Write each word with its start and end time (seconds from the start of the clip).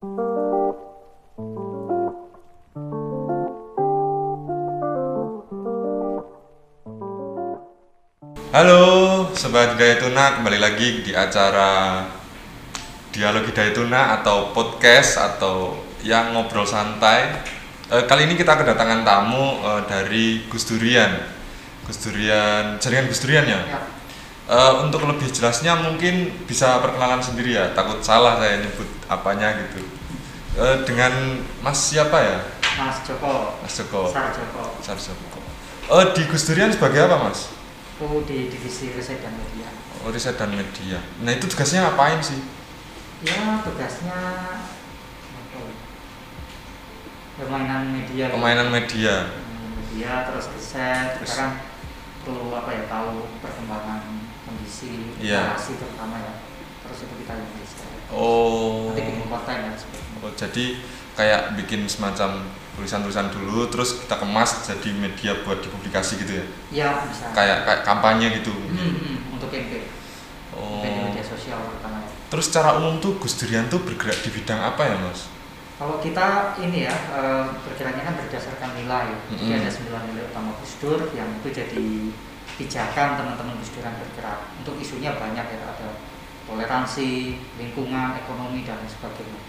Halo, 0.00 0.16
Sobat 9.36 9.76
Hidayah 9.76 10.00
Tuna, 10.00 10.40
kembali 10.40 10.56
lagi 10.56 11.04
di 11.04 11.12
acara 11.12 12.00
Dialog 13.12 13.44
Hidayah 13.52 13.76
Tuna 13.76 14.16
atau 14.16 14.56
podcast 14.56 15.20
atau 15.20 15.84
yang 16.00 16.32
ngobrol 16.32 16.64
santai. 16.64 17.44
Eh, 17.92 18.08
kali 18.08 18.24
ini 18.24 18.40
kita 18.40 18.56
kedatangan 18.56 19.04
tamu 19.04 19.60
eh, 19.60 19.84
dari 19.84 20.48
Gus 20.48 20.64
Durian, 20.64 21.12
Gus 21.84 22.00
Durian, 22.00 22.80
jaringan 22.80 23.04
Gus 23.04 23.20
Durian 23.20 23.44
ya. 23.44 23.60
Ya, 23.68 23.84
Eh, 24.50 24.72
untuk 24.82 25.06
lebih 25.06 25.30
jelasnya 25.30 25.78
mungkin 25.78 26.26
bisa 26.42 26.82
perkenalan 26.82 27.22
sendiri 27.22 27.54
ya, 27.54 27.70
takut 27.70 28.02
salah 28.02 28.34
saya 28.42 28.58
nyebut 28.58 28.89
apanya 29.10 29.58
gitu. 29.66 29.82
Eh, 30.54 30.76
dengan 30.86 31.10
Mas 31.58 31.90
siapa 31.90 32.14
ya? 32.22 32.38
Mas 32.78 33.02
Joko, 33.02 33.58
Mas 33.58 33.74
Joko. 33.74 34.06
Sar 34.06 34.30
Joko, 34.30 34.78
Sarjoko. 34.78 35.40
Eh, 35.90 36.06
di 36.14 36.22
Gus 36.30 36.46
Durian 36.46 36.70
sebagai 36.70 37.10
apa 37.10 37.18
Mas? 37.26 37.50
aku 38.00 38.24
di 38.24 38.48
divisi 38.48 38.88
riset 38.96 39.20
dan 39.20 39.36
media. 39.36 39.68
Oh, 40.00 40.08
riset 40.08 40.40
dan 40.40 40.48
media. 40.56 40.96
Nah 41.20 41.36
itu 41.36 41.44
tugasnya 41.44 41.84
ngapain 41.84 42.16
sih? 42.24 42.40
Ya 43.20 43.60
tugasnya 43.60 44.16
ya? 44.16 45.60
permainan 47.36 47.92
media. 47.92 48.32
Pemainan 48.32 48.72
media. 48.72 49.28
Media 49.76 50.12
terus 50.24 50.48
riset, 50.56 51.20
Terus- 51.20 51.36
kan 51.36 51.60
perlu 52.24 52.52
apa 52.56 52.72
ya 52.72 52.84
tahu 52.88 53.28
perkembangan 53.44 54.00
kondisi, 54.48 55.12
Iya. 55.20 55.52
narasi 55.52 55.76
terutama 55.76 56.16
ya. 56.20 56.32
Terus 56.90 57.06
itu 57.06 57.14
kita. 57.22 57.32
Oh. 58.10 58.90
Nanti 58.90 59.06
bikin 59.06 59.30
konten 59.30 59.56
dan 59.62 59.74
sebagainya. 59.78 60.18
Oh, 60.20 60.32
jadi 60.34 60.64
kayak 61.14 61.42
bikin 61.54 61.80
semacam 61.86 62.42
tulisan-tulisan 62.74 63.30
dulu, 63.30 63.70
terus 63.70 64.02
kita 64.02 64.18
kemas 64.18 64.66
jadi 64.66 64.90
media 64.90 65.32
buat 65.46 65.62
dipublikasi 65.62 66.18
gitu 66.26 66.32
ya? 66.42 66.44
Ya 66.74 66.88
bisa. 67.06 67.30
Kayak 67.30 67.62
kayak 67.68 67.80
kampanye 67.86 68.42
gitu. 68.42 68.50
Hmm, 68.50 68.98
hmm, 68.98 69.16
untuk 69.38 69.48
campaign, 69.52 69.86
Oh. 70.50 70.82
campaign 70.82 70.92
di 70.98 71.02
media 71.14 71.24
sosial 71.24 71.58
terutama. 71.62 72.02
Terus 72.30 72.44
secara 72.50 72.78
umum 72.78 72.98
tuh 72.98 73.18
Gus 73.22 73.38
Durian 73.38 73.70
tuh 73.70 73.82
bergerak 73.86 74.18
di 74.22 74.30
bidang 74.34 74.58
apa 74.58 74.82
ya 74.86 74.96
mas? 74.98 75.30
Kalau 75.80 75.96
kita 76.02 76.58
ini 76.60 76.84
ya 76.84 76.92
eh, 76.92 77.44
bergeraknya 77.64 78.04
kan 78.04 78.14
berdasarkan 78.20 78.70
nilai. 78.76 79.06
Jadi 79.32 79.44
Mm-mm. 79.48 79.60
ada 79.62 79.70
sembilan 79.70 80.02
nilai 80.12 80.24
utama 80.28 80.50
Gus 80.58 80.72
Dur 80.82 81.00
yang 81.14 81.30
itu 81.40 81.48
jadi 81.50 81.86
pijakan 82.60 83.08
teman-teman 83.16 83.54
Gus 83.58 83.72
Duran 83.72 83.94
bergerak. 83.96 84.40
Untuk 84.60 84.76
isunya 84.76 85.16
banyak 85.16 85.46
ya 85.46 85.58
ada 85.64 85.88
toleransi, 86.50 87.38
lingkungan, 87.56 88.18
ekonomi 88.18 88.66
dan 88.66 88.82
lain 88.82 88.90
sebagainya. 88.90 89.40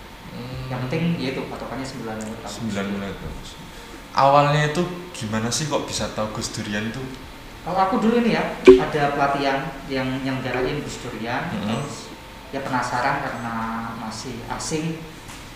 Yang 0.71 0.79
penting 0.87 1.03
yaitu 1.19 1.41
patokannya 1.51 1.83
sembilan 1.83 2.15
nilai 2.21 2.31
utama. 2.31 2.47
Gus 2.47 2.55
sembilan 2.61 2.85
Dur. 2.87 2.93
menit. 2.95 3.15
Mas. 3.19 3.51
Awalnya 4.11 4.61
itu 4.71 4.83
gimana 5.11 5.47
sih 5.51 5.67
kok 5.67 5.83
bisa 5.83 6.07
tahu 6.15 6.31
Gus 6.39 6.55
Durian 6.55 6.87
itu? 6.87 7.03
Kalau 7.61 7.77
aku 7.77 7.95
dulu 7.99 8.23
ini 8.23 8.33
ya 8.33 8.55
ada 8.63 9.03
pelatihan 9.13 9.69
yang 9.91 10.07
yang 10.23 10.39
jarain 10.39 10.79
Gus 10.79 11.03
Durian, 11.03 11.51
terus 11.51 12.13
ya 12.55 12.59
penasaran 12.63 13.23
karena 13.23 13.55
masih 13.99 14.39
asing 14.47 14.99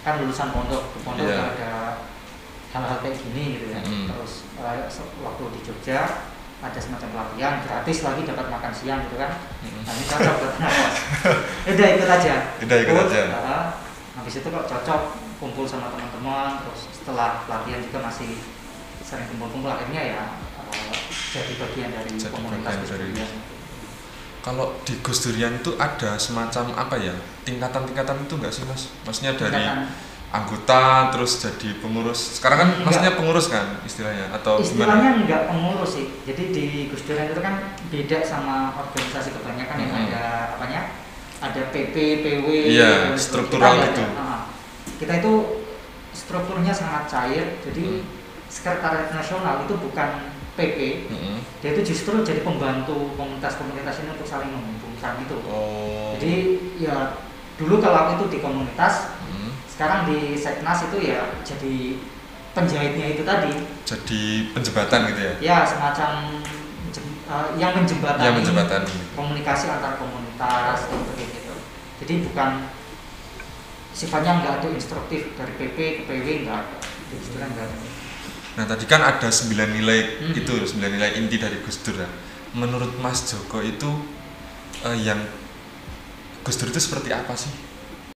kan 0.04 0.22
lulusan 0.22 0.54
pondok 0.54 0.92
di 0.96 1.00
pondok 1.02 1.26
nggak 1.28 1.52
ada 1.60 1.74
hal-hal 2.76 2.98
kayak 3.00 3.16
gini 3.16 3.58
gitu 3.58 3.66
ya. 3.72 3.80
Mm-mm. 3.80 4.12
Terus 4.12 4.34
eh, 4.60 4.86
waktu 5.24 5.44
di 5.56 5.60
Jogja 5.64 6.00
ada 6.58 6.80
semacam 6.80 7.08
pelatihan 7.12 7.54
gratis 7.62 7.98
lagi 8.02 8.22
dapat 8.24 8.46
makan 8.48 8.72
siang 8.72 9.00
gitu 9.06 9.16
kan. 9.16 9.32
Nah 9.86 9.92
ini 9.92 10.04
cocok 10.04 10.36
buat 10.40 10.54
nafas. 10.58 10.96
Udah 11.72 11.88
ikut 11.94 12.10
aja. 12.10 12.36
Udah 12.58 12.78
ikut 12.80 12.96
aja. 13.06 13.22
ah, 13.36 13.66
habis 14.16 14.34
itu 14.36 14.48
kok 14.48 14.66
cocok 14.66 15.02
kumpul 15.36 15.68
sama 15.68 15.92
teman-teman 15.92 16.64
terus 16.64 16.88
setelah 16.90 17.44
pelatihan 17.44 17.84
juga 17.84 18.00
masih 18.02 18.40
sering 19.04 19.28
kumpul-kumpul 19.28 19.68
akhirnya 19.68 20.02
ya 20.02 20.24
eh, 20.72 20.96
jadi 21.30 21.54
bagian 21.60 21.90
dari 21.92 22.10
Jadi 22.16 22.32
komunitas 22.32 22.74
dari- 22.88 23.12
Durian. 23.12 23.32
Kalau 24.40 24.78
di 24.82 24.94
Gus 25.02 25.20
Durian 25.22 25.58
itu 25.58 25.74
ada 25.76 26.16
semacam 26.16 26.70
apa 26.72 26.96
ya? 26.98 27.14
Tingkatan-tingkatan 27.44 28.24
itu 28.24 28.34
enggak 28.38 28.54
sih 28.54 28.64
mas? 28.64 28.94
Maksudnya 29.04 29.34
dari 29.34 29.58
Tingkatan- 29.58 29.90
anggota 30.36 30.82
terus 31.10 31.40
jadi 31.40 31.80
pengurus. 31.80 32.38
Sekarang 32.38 32.58
kan 32.58 32.70
Enggak. 32.72 32.84
maksudnya 32.86 33.12
pengurus 33.16 33.48
kan 33.48 33.66
istilahnya 33.82 34.26
atau 34.32 34.60
istilahnya 34.60 34.96
gimana? 35.16 35.24
nggak 35.24 35.42
pengurus 35.48 35.92
sih 35.94 36.06
jadi 36.24 36.44
di 36.50 36.66
Gus 36.88 37.04
Durian 37.04 37.30
itu 37.30 37.40
kan 37.40 37.56
beda 37.88 38.20
sama 38.22 38.56
organisasi 38.76 39.32
kebanyakan 39.32 39.78
yang 39.78 39.92
Mm-mm. 39.92 40.08
ada 40.10 40.24
apanya 40.54 40.82
ada 41.40 41.62
PP 41.70 41.96
PW 42.22 42.46
Iya, 42.68 43.16
struktural 43.16 43.72
kita 43.72 43.80
nggak 43.80 43.92
gitu. 43.92 44.04
ada. 44.04 44.20
Ah, 44.20 44.42
kita 44.96 45.14
itu 45.20 45.34
strukturnya 46.12 46.72
sangat 46.72 47.04
cair 47.06 47.60
jadi 47.62 47.84
Hmm. 47.84 48.04
sekretariat 48.48 49.12
nasional 49.12 49.64
itu 49.64 49.74
bukan 49.76 50.10
PP 50.56 50.80
Mm-mm. 51.12 51.38
dia 51.60 51.70
itu 51.72 51.82
justru 51.86 52.24
jadi 52.24 52.40
pembantu 52.42 53.12
komunitas-komunitas 53.14 54.00
ini 54.00 54.10
untuk 54.12 54.24
saling 54.24 54.48
menghubungkan 54.48 55.20
itu 55.20 55.36
Oh. 55.46 56.16
jadi 56.16 56.34
ya 56.78 57.20
dulu 57.56 57.80
kalau 57.80 57.98
aku 58.06 58.12
itu 58.18 58.26
di 58.36 58.40
komunitas. 58.40 59.16
Sekarang 59.76 60.08
di 60.08 60.40
seknas 60.40 60.88
itu 60.88 60.98
ya 61.04 61.22
jadi 61.44 62.00
penjahitnya 62.56 63.08
itu 63.12 63.24
tadi 63.28 63.52
jadi 63.84 64.22
penjembatan 64.56 65.00
gitu 65.12 65.22
ya? 65.22 65.34
ya 65.44 65.58
semacam 65.68 66.40
eh, 67.28 67.48
yang 67.60 67.76
menjembatani 67.76 68.24
Ya 68.24 69.04
komunikasi 69.14 69.68
antar 69.68 70.00
komunitas 70.00 70.88
dan 70.88 71.00
seperti 71.04 71.24
itu 71.44 71.54
jadi 72.00 72.14
bukan 72.24 72.50
sifatnya 73.92 74.32
nggak 74.40 74.54
ada 74.60 74.68
instruktif 74.72 75.36
dari 75.36 75.54
PP 75.56 75.78
ke 75.78 76.02
PW 76.08 76.28
nggak 76.44 76.56
ada 76.56 76.76
di 76.80 77.16
Gus 77.16 77.30
Dur 77.32 77.44
nggak 77.44 77.66
ada 77.68 77.78
Nah 78.56 78.64
tadi 78.64 78.88
kan 78.88 79.04
ada 79.04 79.28
sembilan 79.28 79.68
nilai 79.68 80.00
Hmm. 80.16 80.32
itu 80.32 80.54
sembilan 80.64 80.92
nilai 80.96 81.20
inti 81.20 81.36
dari 81.36 81.60
Gus 81.60 81.84
Dur 81.84 82.00
ya. 82.00 82.08
Menurut 82.56 82.96
Mas 83.04 83.28
Joko 83.28 83.60
itu 83.60 83.92
eh, 84.80 84.96
yang 85.04 85.20
Gus 86.40 86.56
Dur 86.56 86.72
itu 86.72 86.80
seperti 86.80 87.12
apa 87.12 87.36
sih? 87.36 87.52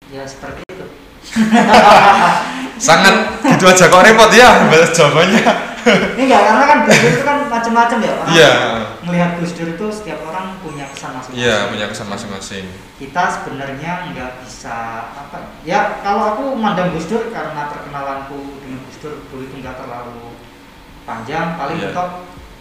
ya 0.10 0.24
seperti 0.24 0.64
itu 0.66 0.88
Sangat 2.80 3.16
gitu 3.44 3.66
aja 3.68 3.86
kok 3.86 4.02
repot 4.02 4.32
ya 4.32 4.66
balas 4.66 4.92
jawabannya. 4.92 5.44
ini 6.16 6.24
nggak 6.28 6.42
karena 6.44 6.64
kan 6.66 6.78
Gus 6.84 6.98
Dur 6.98 7.10
itu 7.10 7.24
kan 7.24 7.38
macam-macam 7.48 7.98
ya 8.00 8.12
orang 8.14 8.28
Iya. 8.30 8.54
melihat 9.02 9.30
Gus 9.36 9.52
Dur 9.54 9.70
itu 9.70 9.86
setiap 9.90 10.20
orang 10.24 10.60
punya 10.60 10.86
kesan 10.86 11.12
masing-masing 11.14 11.40
Iya 11.40 11.58
punya 11.68 11.86
kesan 11.88 12.08
masing-masing. 12.08 12.66
kita 12.96 13.24
sebenarnya 13.32 13.92
nggak 14.12 14.32
bisa 14.44 14.76
apa 15.10 15.38
ya 15.64 16.00
kalau 16.00 16.36
aku 16.36 16.44
mandang 16.54 16.92
Gus 16.92 17.08
Dur 17.08 17.28
karena 17.30 17.68
perkenalanku 17.68 18.60
dengan 18.60 18.80
Gus 18.86 18.98
Dur 19.00 19.24
dulu 19.26 19.42
itu 19.42 19.56
nggak 19.58 19.76
terlalu 19.76 20.36
panjang 21.04 21.56
paling 21.56 21.80
Iya. 21.80 21.90
mentok 21.90 22.10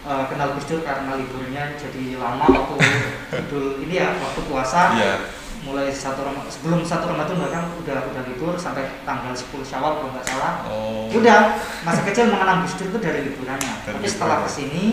eh, 0.01 0.23
kenal 0.25 0.47
Gus 0.55 0.65
Dur 0.65 0.79
karena 0.81 1.11
liburnya 1.13 1.63
jadi 1.75 2.03
lama 2.15 2.45
waktu 2.47 2.75
idul 3.45 3.65
ini 3.83 3.95
ya 3.95 4.15
waktu 4.15 4.39
puasa 4.47 4.95
Iya. 4.95 5.15
Mulai 5.59 5.87
satu 5.87 6.21
Ram- 6.21 6.47
sebelum 6.47 6.79
satu 6.81 7.07
Ramadan 7.07 7.35
bahkan 7.37 7.63
udah 7.75 8.07
udah 8.07 8.23
libur 8.23 8.55
sampai 8.55 9.03
tanggal 9.03 9.31
10 9.31 9.43
Syawal 9.61 9.91
kalau 9.97 10.09
nggak 10.11 10.25
salah 10.25 10.53
Oh. 10.63 11.11
udah 11.11 11.39
masa 11.81 12.01
kecil 12.03 12.27
mengenal 12.27 12.63
Gus 12.63 12.75
Dur 12.75 12.87
itu 12.87 12.99
dari 12.99 13.19
liburannya 13.25 13.73
tapi 13.81 14.05
setelah 14.05 14.41
ke 14.41 14.49
sini 14.49 14.83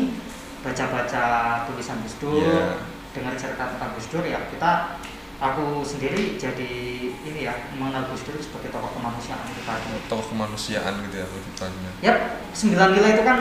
baca-baca 0.60 1.25
tulisan 1.65 2.03
Gus 2.03 2.16
Dur 2.19 2.43
Iya. 2.43 2.82
dengar 3.12 3.34
cerita 3.34 3.65
tentang 3.69 3.91
Gus 3.93 4.09
Dur 4.09 4.22
ya 4.22 4.43
kita 4.47 4.99
aku 5.37 5.81
sendiri 5.81 6.34
jadi 6.34 6.72
ini 7.12 7.41
ya 7.43 7.54
mengenal 7.72 8.09
Gus 8.09 8.25
Dur 8.25 8.34
sebagai 8.37 8.69
tokoh 8.69 8.91
kemanusiaan 8.93 9.47
kita 9.48 9.72
Tokoh 10.06 10.27
kemanusiaan 10.28 10.94
gitu 11.03 11.16
ya 11.16 11.27
rujukannya. 11.27 11.91
Yap, 12.00 12.19
sembilan 12.50 12.88
nilai 12.91 13.10
itu 13.12 13.22
kan 13.22 13.38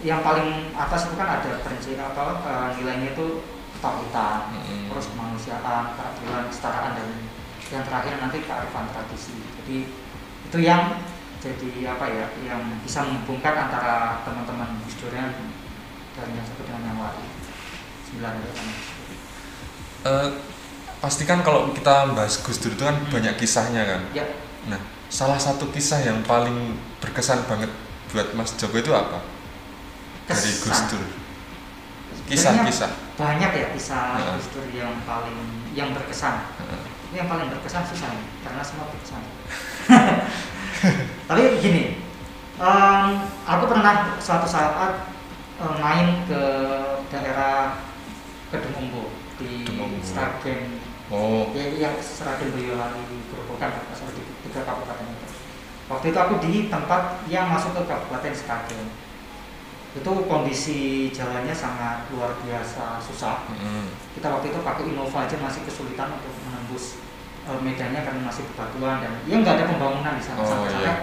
yang 0.00 0.20
paling 0.20 0.48
atas 0.70 1.06
itu 1.06 1.14
kan 1.14 1.28
ada 1.34 1.60
prinsip 1.60 1.96
apa 1.96 2.22
eh, 2.40 2.68
nilainya 2.76 3.12
itu 3.12 3.26
ketauhidan, 3.84 4.40
Mm-mm. 4.48 4.88
terus 4.88 5.12
kemanusiaan, 5.12 5.84
keadilan, 5.92 6.48
kesetaraan 6.48 6.92
dan 6.96 7.08
yang 7.68 7.84
terakhir 7.84 8.16
nanti 8.16 8.38
kearifan 8.40 8.88
tradisi. 8.88 9.36
Jadi 9.60 9.76
itu 10.48 10.58
yang 10.64 10.96
jadi 11.36 11.92
apa 11.92 12.08
ya 12.08 12.26
yang 12.40 12.64
bisa 12.80 13.04
menghubungkan 13.04 13.68
antara 13.68 14.24
teman-teman 14.24 14.80
Gus 14.88 14.96
Durian 14.96 15.28
dan 16.16 16.26
yang 16.32 16.44
satu 16.48 16.64
dengan 16.64 16.82
yang 16.88 16.98
lain. 17.04 17.28
Sembilan 18.08 18.32
Gus 18.40 18.52
Dur. 18.56 18.72
Eh, 20.04 20.28
pastikan 21.00 21.44
kalau 21.44 21.68
kita 21.76 22.16
bahas 22.16 22.40
Gus 22.40 22.56
Dur 22.64 22.72
itu 22.72 22.84
kan 22.88 22.96
Hmm. 22.96 23.12
banyak 23.12 23.36
kisahnya 23.36 23.84
kan. 23.84 24.00
Ya, 24.16 24.24
Nah, 24.64 24.80
salah 25.12 25.36
satu 25.36 25.68
kisah 25.68 26.00
yang 26.00 26.24
paling 26.24 26.80
berkesan 27.04 27.44
banget 27.44 27.68
buat 28.08 28.32
Mas 28.32 28.56
Joko 28.56 28.80
itu 28.80 28.96
apa? 28.96 29.20
Dari 30.24 30.40
Gus 30.56 30.64
kesan. 30.64 30.88
Dur. 30.88 31.04
Kisah-kisah. 32.24 32.90
banyak 33.14 33.50
ya 33.52 33.66
kisah 33.76 34.16
Heeh. 34.18 34.34
Gus 34.40 34.48
Dur 34.56 34.66
yang 34.72 34.92
paling 35.04 35.36
yang 35.76 35.92
berkesan. 35.92 36.48
Heeh. 36.58 36.82
Ini 37.12 37.16
yang 37.22 37.28
paling 37.30 37.46
berkesan 37.52 37.84
susah 37.86 38.10
nih, 38.10 38.26
karena 38.42 38.62
semua 38.64 38.88
berkesan. 38.90 39.22
Tapi 41.30 41.40
gini, 41.62 41.82
em, 42.58 43.06
aku 43.46 43.64
pernah 43.70 44.18
suatu 44.18 44.48
saat 44.48 45.06
eh, 45.60 45.74
main 45.78 46.26
ke 46.26 46.42
daerah 47.12 47.78
Kedung 48.50 48.74
Umbu 48.82 49.04
di. 49.38 49.64
Sragen 50.02 50.80
Oh. 51.12 51.52
ya 51.52 51.68
yang 51.68 52.00
Seragen 52.00 52.48
Boyolali 52.56 53.04
Gerobokan 53.28 53.76
asal 53.92 54.08
di 54.16 54.24
tiga 54.40 54.64
kabupaten 54.64 55.04
itu 55.04 55.26
waktu 55.84 56.06
itu 56.08 56.18
aku 56.18 56.34
di 56.40 56.52
tempat 56.72 57.20
yang 57.28 57.52
masuk 57.52 57.76
ke 57.76 57.84
kabupaten 57.84 58.32
Seragen 58.32 58.88
itu 59.94 60.10
kondisi 60.26 60.78
jalannya 61.08 61.54
sangat 61.54 62.10
luar 62.10 62.34
biasa 62.42 62.98
susah 62.98 63.46
Mm-mm. 63.46 63.86
kita 64.12 64.26
waktu 64.26 64.50
itu 64.50 64.58
pakai 64.60 64.90
Innova 64.90 65.22
aja 65.22 65.38
masih 65.38 65.62
kesulitan 65.62 66.10
untuk 66.10 66.34
menembus 66.42 66.98
eh, 67.46 67.60
medannya 67.62 68.02
karena 68.02 68.20
masih 68.26 68.42
bebatuan 68.50 68.98
dan 68.98 69.14
ya 69.24 69.38
nggak 69.38 69.54
ada 69.54 69.64
pembangunan 69.70 70.18
di 70.18 70.24
sana 70.24 70.42
Oh, 70.42 70.48
sampai 70.50 70.82
iya. 70.82 70.94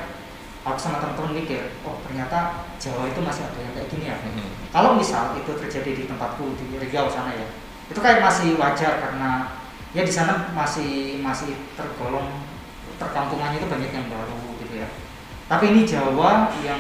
aku 0.62 0.76
sama 0.76 1.00
teman-teman 1.00 1.40
mikir 1.40 1.80
oh 1.82 2.04
ternyata 2.04 2.68
Jawa 2.78 3.08
itu 3.08 3.24
masih 3.24 3.48
ada 3.48 3.60
yang 3.64 3.74
kayak 3.74 3.88
gini 3.88 4.06
ya 4.12 4.18
Mm-mm. 4.20 4.50
kalau 4.70 5.00
misal 5.00 5.40
itu 5.40 5.52
terjadi 5.56 5.92
di 5.96 6.04
tempatku 6.06 6.44
di 6.60 6.76
Riau 6.76 7.08
sana 7.08 7.32
ya 7.32 7.48
itu 7.88 8.00
kayak 8.00 8.20
masih 8.20 8.60
wajar 8.60 9.00
karena 9.00 9.56
ya 9.92 10.04
di 10.04 10.12
sana 10.12 10.52
masih 10.52 11.20
masih 11.20 11.56
tergolong 11.80 12.44
perkampungannya 12.96 13.60
itu 13.60 13.68
banyak 13.68 13.92
yang 13.92 14.08
baru 14.08 14.36
gitu 14.60 14.74
ya 14.78 14.88
tapi 15.52 15.66
ini 15.68 15.82
Jawa 15.84 16.48
yang 16.64 16.80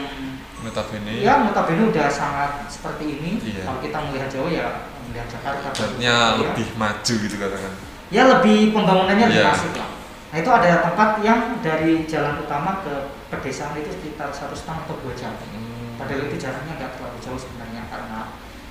Notabene. 0.61 1.19
ya 1.19 1.41
notabene 1.41 1.89
udah 1.89 2.07
sangat 2.07 2.69
seperti 2.69 3.17
ini 3.17 3.31
Iya. 3.41 3.65
kalau 3.65 3.79
kita 3.81 3.97
melihat 4.07 4.29
Jawa 4.29 4.47
ya 4.47 4.67
melihat 5.03 5.27
Jakarta 5.27 5.67
Ya. 5.97 6.37
lebih 6.37 6.67
maju 6.77 7.13
gitu 7.17 7.35
katakan. 7.35 7.73
ya 8.07 8.23
lebih 8.29 8.71
pembangunannya 8.71 9.25
lebih 9.27 9.41
Iya. 9.41 9.51
masif 9.51 9.73
lah 9.75 9.89
nah 10.31 10.37
itu 10.39 10.47
ada 10.47 10.71
tempat 10.81 11.09
yang 11.19 11.59
dari 11.59 12.07
jalan 12.07 12.39
utama 12.39 12.79
ke 12.79 12.93
pedesaan 13.27 13.75
itu 13.75 13.91
sekitar 13.91 14.31
satu 14.31 14.55
setengah 14.55 14.87
atau 14.87 14.95
dua 15.03 15.11
jam 15.11 15.35
Hmm. 15.35 15.99
Padahal 15.99 16.25
itu 16.25 16.37
jaraknya 16.39 16.73
nggak 16.77 16.91
terlalu 16.97 17.17
jauh 17.19 17.37
sebenarnya 17.37 17.85
karena 17.85 18.19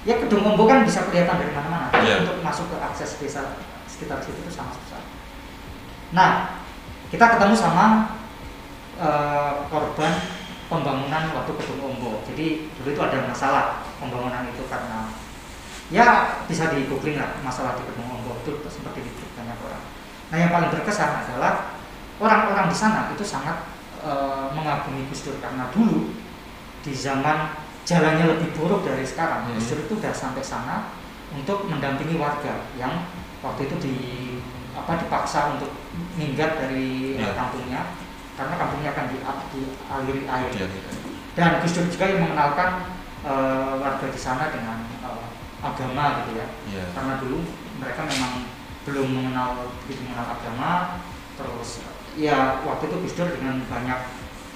ya 0.02 0.18
Kedung 0.18 0.42
Ombo 0.42 0.64
kan 0.64 0.82
bisa 0.82 1.06
kelihatan 1.06 1.36
dari 1.38 1.52
mana-mana. 1.52 1.86
Iya. 1.94 2.24
Untuk 2.24 2.40
masuk 2.40 2.66
ke 2.66 2.76
akses 2.80 3.20
desa 3.20 3.54
sekitar 3.86 4.18
situ 4.18 4.34
itu 4.34 4.50
sangat 4.50 4.74
susah. 4.82 4.98
Nah, 6.10 6.58
kita 7.06 7.22
ketemu 7.36 7.54
sama 7.54 8.18
eh, 9.00 9.52
korban 9.66 10.12
pembangunan 10.70 11.24
waktu 11.34 11.52
Kedung 11.58 11.82
Ombo. 11.82 12.22
Jadi 12.28 12.70
dulu 12.78 12.88
itu 12.94 13.02
ada 13.02 13.18
masalah 13.26 13.64
pembangunan 13.98 14.46
itu 14.46 14.62
karena 14.70 15.10
ya 15.90 16.38
bisa 16.46 16.70
di 16.70 16.86
googling 16.86 17.18
lah 17.18 17.34
masalah 17.42 17.74
di 17.74 17.82
Kedung 17.88 18.06
Ombo 18.06 18.38
itu 18.44 18.52
seperti 18.68 19.02
itu 19.02 19.24
banyak 19.34 19.56
orang. 19.58 19.84
Nah 20.30 20.36
yang 20.38 20.50
paling 20.54 20.70
berkesan 20.70 21.26
adalah 21.26 21.74
orang-orang 22.22 22.70
di 22.70 22.76
sana 22.76 23.10
itu 23.10 23.24
sangat 23.26 23.66
eh, 24.04 24.46
mengagumi 24.54 25.08
Gus 25.10 25.26
Dur 25.26 25.36
karena 25.42 25.72
dulu 25.74 26.14
di 26.80 26.92
zaman 26.94 27.58
jalannya 27.84 28.36
lebih 28.36 28.54
buruk 28.54 28.86
dari 28.86 29.02
sekarang 29.02 29.50
Hmm. 29.50 29.58
Gus 29.58 29.74
Dur 29.74 29.82
itu 29.82 29.94
udah 29.98 30.14
sampai 30.14 30.44
sana 30.44 30.94
untuk 31.34 31.66
mendampingi 31.66 32.14
warga 32.14 32.70
yang 32.78 33.10
waktu 33.42 33.66
itu 33.66 33.76
di 33.82 33.94
apa 34.70 35.02
dipaksa 35.02 35.58
untuk 35.58 35.74
minggat 36.14 36.62
dari 36.62 37.18
eh, 37.18 37.26
Iya. 37.26 37.34
kampungnya 37.34 37.82
karena 38.40 38.54
kampungnya 38.56 38.90
akan 38.96 39.04
di, 39.12 39.16
dialiri 39.52 40.24
air. 40.24 40.50
Dia 40.56 40.68
dan 41.36 41.60
Gus 41.60 41.76
Dur 41.76 41.86
juga 41.92 42.04
yang 42.08 42.20
mengenalkan 42.24 42.70
eh, 43.22 43.72
warga 43.76 44.06
di 44.08 44.20
sana 44.20 44.48
dengan 44.48 44.88
eh, 45.04 45.24
agama 45.60 46.24
gitu 46.24 46.40
ya. 46.40 46.46
Iya. 46.72 46.84
karena 46.96 47.20
dulu 47.20 47.44
mereka 47.76 48.00
memang 48.08 48.48
belum 48.88 49.08
mengenal 49.12 49.68
begitu 49.84 50.08
mengenal 50.08 50.40
agama. 50.40 50.70
Terus 51.36 51.84
ya 52.16 52.64
waktu 52.64 52.88
itu 52.88 52.96
Gus 53.04 53.14
Dur 53.20 53.28
dengan 53.28 53.60
banyak 53.68 54.00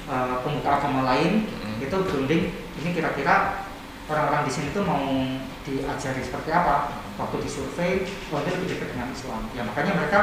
eh, 0.08 0.36
pemuka 0.40 0.70
agama 0.80 1.04
lain 1.04 1.44
Mm. 1.44 1.84
itu 1.84 1.96
berunding. 2.08 2.44
Ini 2.80 2.88
kira-kira 2.94 3.66
orang-orang 4.08 4.46
di 4.46 4.52
sini 4.52 4.68
tuh 4.72 4.86
mau 4.86 5.04
diajari 5.64 6.22
seperti 6.24 6.50
apa? 6.54 7.04
Waktu 7.20 7.46
disurvei 7.46 8.02
ini 8.06 8.50
lebih 8.50 8.68
dekat 8.74 8.88
dengan 8.96 9.08
Islam. 9.12 9.42
Ya 9.54 9.62
makanya 9.62 9.92
mereka 9.94 10.20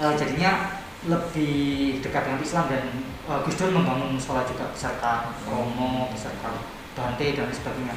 eh, 0.00 0.14
jadinya 0.16 0.84
lebih 1.06 1.56
dekat 2.00 2.22
dengan 2.26 2.40
Islam 2.40 2.64
dan 2.66 2.84
eh, 3.26 3.38
Gus 3.42 3.56
Dur 3.56 3.70
membangun 3.70 4.14
musola 4.14 4.42
juga 4.42 4.70
beserta 4.70 5.30
Romo 5.46 6.10
beserta 6.10 6.50
Bante 6.92 7.26
dan 7.32 7.48
sebagainya 7.48 7.94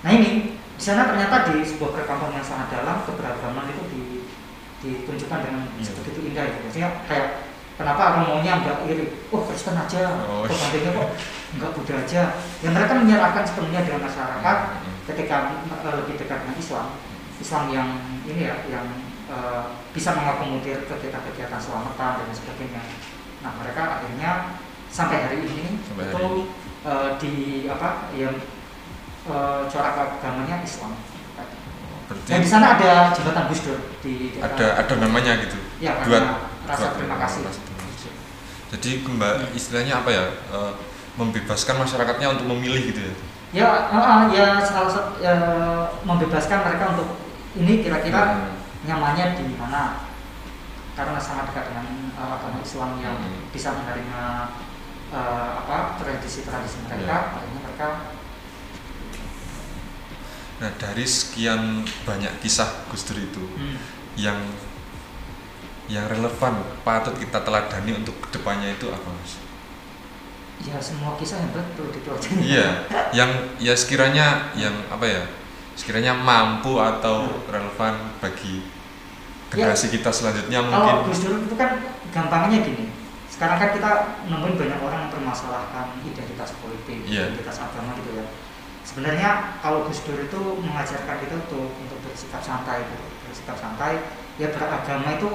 nah 0.00 0.10
ini 0.10 0.54
di 0.76 0.82
sana 0.82 1.08
ternyata 1.08 1.48
di 1.48 1.64
sebuah 1.64 1.90
perkampungan 1.92 2.36
yang 2.36 2.44
sangat 2.44 2.68
dalam 2.70 3.00
keberagaman 3.02 3.64
itu 3.72 3.82
di, 3.90 4.02
ditunjukkan 4.82 5.40
dengan 5.42 5.62
Iya. 5.76 5.92
begitu 6.00 6.18
indah 6.28 6.44
ya 6.44 6.56
maksudnya 6.60 6.90
kayak 7.08 7.28
kenapa 7.76 8.02
Romonya 8.20 8.52
nggak 8.60 8.76
iri 8.86 9.04
oh 9.28 9.42
Kristen 9.44 9.76
aja 9.76 10.02
Oh. 10.28 10.44
kok 10.44 10.56
Bantenya 10.56 10.90
kok 10.92 11.08
nggak 11.56 11.70
Buddha 11.72 11.94
aja 12.04 12.22
ya 12.60 12.68
mereka 12.70 12.92
menyerahkan 12.96 13.44
sepenuhnya 13.44 13.80
dengan 13.84 14.04
masyarakat 14.04 14.56
Mm-mm. 14.76 14.94
ketika 15.08 15.36
eh, 15.80 15.94
lebih 15.96 16.14
dekat 16.20 16.38
dengan 16.44 16.56
Islam 16.56 16.86
Islam 17.36 17.64
yang 17.68 17.88
ini 18.24 18.42
ya 18.44 18.56
yang 18.68 18.84
eh, 19.26 19.64
bisa 19.90 20.10
mengakomodir 20.14 20.86
kegiatan-kegiatan 20.86 21.60
selamatan 21.60 22.12
dan 22.22 22.28
sebagainya 22.34 22.82
nah 23.44 23.52
mereka 23.60 24.00
akhirnya 24.00 24.30
sampai 24.88 25.28
hari 25.28 25.38
ini 25.44 25.66
Sampai 25.84 26.08
itu 26.08 26.16
hari 26.16 26.26
ini. 26.26 26.42
eh, 26.86 27.10
di 27.20 27.34
apa 27.68 27.88
yang 28.14 28.34
eh, 29.26 29.60
corak 29.68 29.94
agamanya 29.98 30.62
Islam 30.62 30.94
Berarti 32.06 32.30
dan 32.30 32.38
di 32.38 32.46
sana 32.46 32.66
ada 32.78 33.10
jembatan 33.10 33.50
Gus 33.50 33.60
Dur 33.66 33.78
di, 33.98 34.30
di 34.30 34.38
ada 34.38 34.78
ada 34.78 34.94
namanya 35.02 35.42
gitu. 35.42 35.58
ya 35.82 35.98
Buat 36.06 36.22
karena 36.22 36.32
rasa 36.70 36.94
terima 36.94 37.18
kasih 37.18 37.40
rasa 37.50 37.60
terima 37.66 37.82
kasih. 37.82 38.10
Jadi 38.70 38.90
kembali 39.02 39.46
istilahnya 39.58 40.06
apa 40.06 40.10
ya? 40.14 40.24
eh, 40.54 40.72
membebaskan 41.18 41.82
masyarakatnya 41.82 42.28
untuk 42.38 42.46
memilih 42.54 42.94
gitu 42.94 43.00
ya. 43.02 43.14
ya 43.50 43.68
eh, 43.90 44.22
ya 44.38 44.46
salah 44.62 44.90
satu 44.90 45.18
ya, 45.18 45.34
membebaskan 46.06 46.58
mereka 46.62 46.84
untuk 46.94 47.08
ini 47.58 47.82
kira-kira 47.82 48.22
Hmm. 48.22 48.55
Nyamannya 48.86 49.26
di 49.36 49.54
mana 49.54 50.06
karena 50.94 51.18
sangat 51.18 51.52
dekat 51.52 51.64
dengan 51.68 51.86
uh, 52.14 52.38
agama 52.38 52.58
Islam 52.62 52.90
yang 52.96 53.16
Hmm. 53.16 53.52
bisa 53.52 53.74
menerima 53.74 54.22
uh, 55.12 55.50
apa 55.60 56.00
tradisi-tradisi 56.00 56.86
mereka 56.86 57.04
Ya. 57.04 57.18
akhirnya 57.36 57.60
mereka 57.62 57.88
Nah 60.56 60.72
dari 60.80 61.04
sekian 61.04 61.84
banyak 62.08 62.32
kisah 62.40 62.88
Gus 62.88 63.04
Dur 63.04 63.20
itu 63.20 63.44
hmm, 63.44 63.76
yang 64.16 64.40
yang 65.86 66.08
relevan 66.08 66.64
patut 66.80 67.12
kita 67.14 67.44
teladani 67.44 67.92
untuk 67.94 68.16
ke 68.18 68.40
depannya 68.40 68.72
itu 68.72 68.88
apa 68.88 69.06
mas? 69.06 69.36
ya 70.56 70.80
semua 70.80 71.12
kisah 71.14 71.44
yang 71.44 71.52
betul 71.52 71.92
dipelajari 71.92 72.40
Iya, 72.40 72.68
yang 73.22 73.30
ya 73.60 73.76
sekiranya 73.76 74.50
yang 74.56 74.72
apa 74.88 75.04
ya, 75.04 75.22
sekiranya 75.76 76.16
mampu 76.16 76.80
atau 76.80 77.44
relevan 77.46 77.92
bagi 78.18 78.64
generasi 79.48 79.86
kita 79.88 80.10
selanjutnya 80.10 80.58
kalau 80.60 80.74
mungkin. 81.00 81.06
Gus 81.06 81.20
Dur 81.22 81.38
itu 81.40 81.54
kan 81.54 81.70
gampangnya 82.10 82.58
gini 82.60 82.86
sekarang 83.26 83.56
kan 83.56 83.70
kita 83.70 83.90
nemuin 84.26 84.56
banyak 84.56 84.78
orang 84.80 84.98
yang 84.98 85.08
mempermasalahkan 85.08 85.86
identitas 86.02 86.50
politik 86.56 86.98
Iya. 87.04 87.30
identitas 87.30 87.56
agama 87.60 87.92
gitu 87.94 88.10
ya 88.14 88.26
sebenarnya 88.82 89.30
kalau 89.60 89.84
Gus 89.84 90.00
Dur 90.02 90.18
itu 90.18 90.40
mengajarkan 90.58 91.16
kita 91.20 91.34
untuk 91.40 91.68
untuk 91.74 91.98
bersikap 92.02 92.40
santai 92.40 92.80
gitu. 92.82 93.04
bersikap 93.22 93.56
santai 93.56 93.92
ya 94.36 94.48
beragama 94.48 95.08
itu 95.12 95.28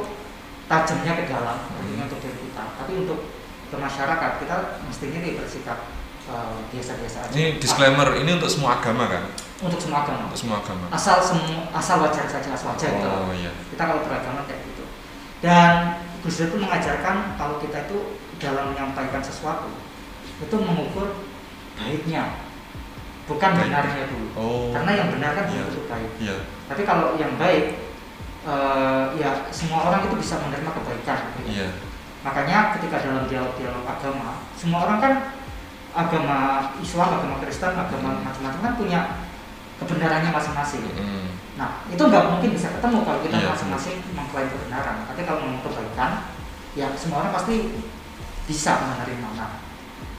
tajamnya 0.65 1.13
ke 1.13 1.23
dalam 1.25 1.57
artinya 1.59 1.95
Hmm. 1.99 2.07
untuk 2.07 2.19
diri 2.19 2.39
kita 2.41 2.63
tapi 2.75 2.91
untuk 2.97 3.19
ke 3.67 3.75
masyarakat 3.75 4.31
kita 4.39 4.55
mestinya 4.81 5.19
nih 5.19 5.33
bersikap 5.35 5.77
eh, 6.23 6.57
biasa-biasa 6.69 7.17
aja 7.21 7.33
Ini 7.33 7.57
disclaimer 7.57 8.09
ini 8.15 8.31
untuk 8.33 8.47
semua 8.47 8.77
agama 8.77 9.07
kan? 9.07 9.23
Untuk 9.61 9.77
semua 9.77 10.01
agama 10.01 10.25
Untuk 10.25 10.39
semua 10.39 10.57
agama. 10.57 10.85
asal 10.89 11.21
semu, 11.21 11.69
asal 11.69 12.01
wajar 12.01 12.25
saja 12.25 12.49
asal 12.49 12.73
wajar 12.73 12.89
gitu 12.91 13.05
Oh 13.07 13.29
iya. 13.31 13.51
kita 13.69 13.83
kalau 13.83 14.01
beragama 14.01 14.41
kayak 14.45 14.61
gitu 14.65 14.83
dan 15.39 16.01
Gus 16.21 16.37
Dur 16.37 16.47
itu 16.47 16.57
mengajarkan 16.59 17.15
kalau 17.35 17.57
kita 17.57 17.85
itu 17.85 17.97
dalam 18.37 18.73
menyampaikan 18.73 19.21
sesuatu 19.21 19.69
itu 20.37 20.55
mengukur 20.57 21.21
baiknya 21.73 22.41
bukan 23.25 23.49
Baik. 23.51 23.61
benarnya 23.69 24.03
dulu 24.05 24.27
Oh. 24.33 24.69
karena 24.73 24.91
yang 24.95 25.07
benar 25.09 25.31
kan 25.33 25.43
belum 25.45 25.65
tentu 25.67 25.81
baik 25.85 26.11
Iya. 26.17 26.35
tapi 26.65 26.81
kalau 26.83 27.13
yang 27.15 27.37
baik 27.37 27.77
eh, 28.41 29.05
ya 29.15 29.29
semua 29.49 29.85
orang 29.85 30.01
itu 30.03 30.15
bisa 30.17 30.41
menerima 30.41 30.71
kebaikan 30.73 31.19
gitu. 31.37 31.49
Iya. 31.53 31.67
makanya 32.21 32.57
ketika 32.77 32.97
dalam 33.01 33.25
dialog-dialog 33.25 33.81
agama 33.83 34.41
semua 34.53 34.85
orang 34.85 34.97
kan 34.97 35.13
agama 35.91 36.37
Islam 36.77 37.09
agama 37.11 37.35
Kristen 37.39 37.73
agama 37.73 38.09
macam-macam 38.21 38.61
kan 38.61 38.73
punya 38.75 38.99
kebenarannya 39.81 40.29
masing-masing 40.29 40.85
Mm. 40.93 41.27
Nah, 41.59 41.83
itu 41.85 41.99
nggak 41.99 42.25
mungkin 42.31 42.49
bisa 42.55 42.73
ketemu 42.73 43.03
kalau 43.03 43.19
kita 43.21 43.37
Iya, 43.37 43.49
masing-masing 43.53 43.95
mengklaim 44.13 44.49
kebenaran. 44.49 45.03
Tapi 45.05 45.21
kalau 45.27 45.39
mau 45.45 45.61
kebaikan, 45.61 46.11
ya 46.73 46.87
semua 46.95 47.21
orang 47.21 47.33
pasti 47.35 47.75
bisa 48.47 48.71
menerima. 48.81 49.29
Nah, 49.35 49.49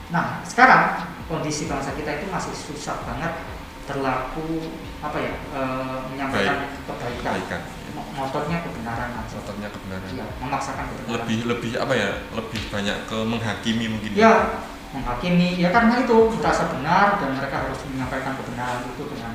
nah 0.07 0.25
sekarang 0.45 1.03
kondisi 1.25 1.65
bangsa 1.67 1.97
kita 1.97 2.21
itu 2.21 2.29
masih 2.29 2.53
susah 2.53 3.01
banget 3.03 3.33
berlaku 3.83 4.71
apa 5.03 5.17
ya 5.19 5.33
e, 5.51 5.61
menyampaikan 6.15 6.57
kebaikan. 6.87 7.31
Kebaikan. 7.35 7.61
Mo- 7.91 8.09
Motornya 8.15 8.63
kebenaran 8.63 9.11
aja. 9.11 9.33
Contohnya 9.33 9.67
kebenaran. 9.67 10.07
Iya, 10.07 10.25
memaksakan 10.39 10.85
kebenaran. 10.87 11.13
Lebih 11.19 11.39
lebih 11.49 11.71
apa 11.75 11.93
ya? 11.97 12.11
Lebih 12.31 12.61
banyak 12.71 12.97
ke 13.09 13.17
menghakimi 13.19 13.85
mungkin. 13.91 14.11
Ya, 14.15 14.63
menghakimi. 14.93 15.57
Ya 15.57 15.69
karena 15.69 15.99
itu 15.99 16.15
merasa 16.31 16.69
benar 16.69 17.17
dan 17.17 17.33
mereka 17.33 17.65
harus 17.65 17.81
menyampaikan 17.89 18.37
kebenaran 18.37 18.85
itu 18.87 19.03
dengan 19.09 19.33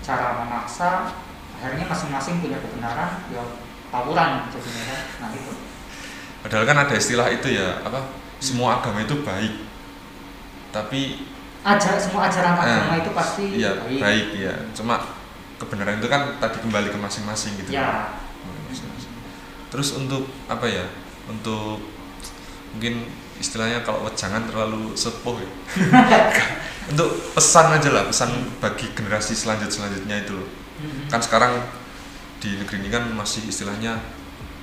cara 0.00 0.40
memaksa. 0.40 1.10
Akhirnya 1.58 1.84
masing-masing 1.84 2.40
punya 2.40 2.58
kebenaran. 2.58 3.26
Ya 3.28 3.42
tawuran 3.92 4.48
jadinya 4.48 4.82
kan 4.88 5.00
nah 5.20 5.28
itu 5.36 5.52
padahal 6.40 6.64
kan 6.64 6.78
ada 6.80 6.96
istilah 6.96 7.28
itu 7.28 7.44
ya 7.52 7.76
apa 7.84 8.08
semua 8.40 8.80
agama 8.80 9.04
itu 9.04 9.20
baik 9.20 9.68
tapi 10.72 11.28
ajar 11.60 12.00
semua 12.00 12.24
ajaran 12.26 12.56
Eh, 12.56 12.64
agama 12.64 12.94
itu 13.04 13.10
pasti 13.12 13.44
ya 13.60 13.76
baik. 13.84 14.32
ya 14.32 14.54
cuma 14.72 14.96
kebenaran 15.60 16.00
itu 16.00 16.08
kan 16.08 16.40
tadi 16.40 16.56
kembali 16.64 16.88
ke 16.88 16.96
masing-masing 16.96 17.52
gitu 17.60 17.76
ya 17.76 18.16
Kembali 18.40 18.58
ke 18.58 18.68
masing-masing. 18.72 19.12
terus 19.68 19.88
untuk 19.92 20.24
apa 20.48 20.64
ya 20.64 20.88
untuk 21.28 21.84
mungkin 22.72 23.12
istilahnya 23.42 23.82
kalau 23.82 24.06
jangan 24.14 24.46
terlalu 24.46 24.94
sepuh 24.94 25.36
ya. 25.42 25.50
Untuk 26.94 27.10
pesan 27.34 27.74
aja 27.74 27.90
lah 27.90 28.06
pesan 28.06 28.30
bagi 28.58 28.86
generasi 28.94 29.34
selanjut 29.34 29.70
selanjutnya 29.70 30.22
itu 30.22 30.34
loh. 30.34 30.48
Mhm. 30.82 31.06
kan 31.10 31.20
sekarang 31.22 31.52
di 32.42 32.58
negeri 32.58 32.82
ini 32.82 32.90
kan 32.90 33.06
masih 33.14 33.46
istilahnya 33.46 34.02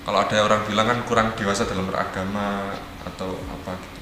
kalau 0.03 0.19
ada 0.19 0.35
orang 0.41 0.67
bilang 0.67 0.87
kan 0.87 0.99
kurang 1.07 1.27
dewasa 1.35 1.63
dalam 1.63 1.87
beragama 1.87 2.75
atau 3.05 3.39
apa 3.47 3.71
gitu. 3.77 3.99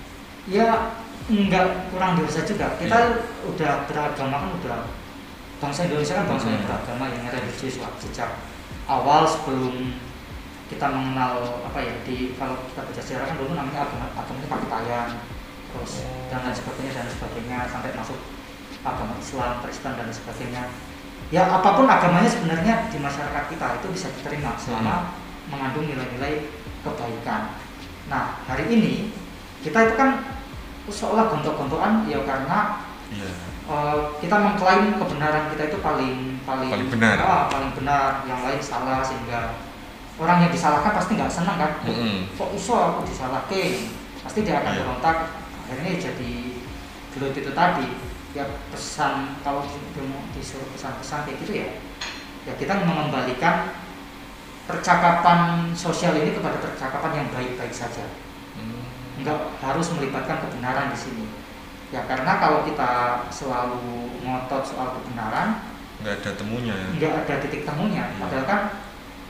Ya 0.50 0.98
enggak 1.28 1.92
kurang 1.92 2.18
dewasa 2.18 2.42
juga. 2.42 2.74
Kita 2.80 3.22
udah 3.46 3.86
beragama 3.86 4.36
kan 4.40 4.52
udah 4.58 4.80
bangsa 5.58 5.86
Indonesia 5.86 6.16
kan 6.16 6.26
bangsa 6.26 6.48
yang 6.48 6.62
Hmm. 6.62 6.70
beragama 6.70 7.06
yang 7.12 7.26
religius 7.30 7.78
lah 7.78 7.92
sejak 8.02 8.30
awal 8.88 9.26
sebelum 9.30 9.94
kita 10.68 10.86
mengenal 10.92 11.64
apa 11.64 11.80
ya 11.80 11.94
di 12.04 12.36
kalau 12.36 12.60
kita 12.68 12.82
baca 12.84 13.02
sejarah 13.02 13.26
kan 13.28 13.38
dulu 13.40 13.52
namanya 13.56 13.88
agama 13.88 14.08
agama 14.14 14.38
itu 14.38 14.50
pakitayan 14.50 15.10
terus 15.68 15.94
Oh. 16.04 16.26
dan 16.32 16.40
lain 16.44 16.56
sebagainya 16.56 16.92
dan 16.96 17.08
sebagainya 17.08 17.58
sampai 17.68 17.92
masuk 17.94 18.18
agama 18.82 19.14
Islam 19.20 19.60
Kristen 19.64 19.94
dan 19.96 20.06
lain 20.08 20.16
sebagainya 20.16 20.64
ya 21.28 21.44
apa 21.52 21.70
pun 21.76 21.86
agamanya 21.86 22.28
sebenarnya 22.28 22.88
di 22.88 22.98
masyarakat 22.98 23.44
kita 23.52 23.66
itu 23.80 23.88
bisa 23.92 24.08
diterima 24.16 24.56
selama 24.56 25.12
mengandung 25.48 25.88
nilai-nilai 25.88 26.48
kebaikan 26.84 27.52
nah 28.08 28.40
hari 28.48 28.64
ini 28.72 29.12
kita 29.60 29.92
itu 29.92 29.96
kan 30.00 30.24
seolah 30.88 31.28
gontok-gontokan 31.28 32.08
ya 32.08 32.24
karena 32.24 32.60
iya 33.12 33.28
eh, 33.68 33.98
kita 34.24 34.36
mengklaim 34.40 34.96
kebenaran 34.96 35.52
kita 35.52 35.64
itu 35.68 35.78
paling 35.84 36.40
paling 36.48 36.72
Paling 36.72 36.90
benar. 36.96 37.16
ah, 37.20 37.44
paling 37.52 37.72
benar 37.76 38.24
yang 38.24 38.40
lain 38.40 38.62
salah 38.64 39.04
sehingga 39.04 39.60
orang 40.18 40.38
yang 40.42 40.52
disalahkan 40.52 40.92
pasti 40.92 41.14
nggak 41.14 41.30
senang 41.30 41.58
kan 41.58 41.72
Kok- 41.80 41.90
Mm-mm. 41.90 42.16
kok 42.34 42.50
iso 42.52 42.74
aku 42.74 43.06
disalahke 43.06 43.64
pasti 44.20 44.40
dia 44.42 44.60
akan 44.60 44.72
Iya. 44.72 44.80
berontak 44.82 45.18
akhirnya 45.64 45.94
jadi 45.96 46.32
gelut 47.14 47.34
itu 47.34 47.52
tadi 47.52 47.88
ya 48.34 48.44
pesan 48.70 49.38
kalau 49.42 49.62
di, 49.64 49.78
di- 49.94 50.26
disuruh 50.34 50.68
pesan-pesan 50.72 51.26
kayak 51.26 51.38
gitu 51.42 51.54
ya 51.58 51.70
ya 52.46 52.54
kita 52.56 52.74
mengembalikan 52.80 53.72
percakapan 54.66 55.72
sosial 55.74 56.12
ini 56.14 56.34
kepada 56.34 56.60
percakapan 56.60 57.12
yang 57.16 57.28
baik-baik 57.32 57.72
saja 57.72 58.04
Hmm. 58.58 58.82
nggak 59.22 59.38
harus 59.62 59.94
melibatkan 59.94 60.42
kebenaran 60.42 60.90
di 60.90 60.98
sini 60.98 61.26
ya 61.88 62.02
karena 62.04 62.42
kalau 62.42 62.66
kita 62.66 62.90
selalu 63.30 63.86
ngotot 64.20 64.66
soal 64.66 64.98
kebenaran 64.98 65.62
nggak 66.02 66.26
ada 66.26 66.32
temunya 66.34 66.74
ya 66.74 66.88
nggak 66.98 67.14
ada 67.22 67.36
titik 67.40 67.62
temunya 67.64 68.02
Iya. 68.08 68.18
padahal 68.18 68.46
kan 68.46 68.62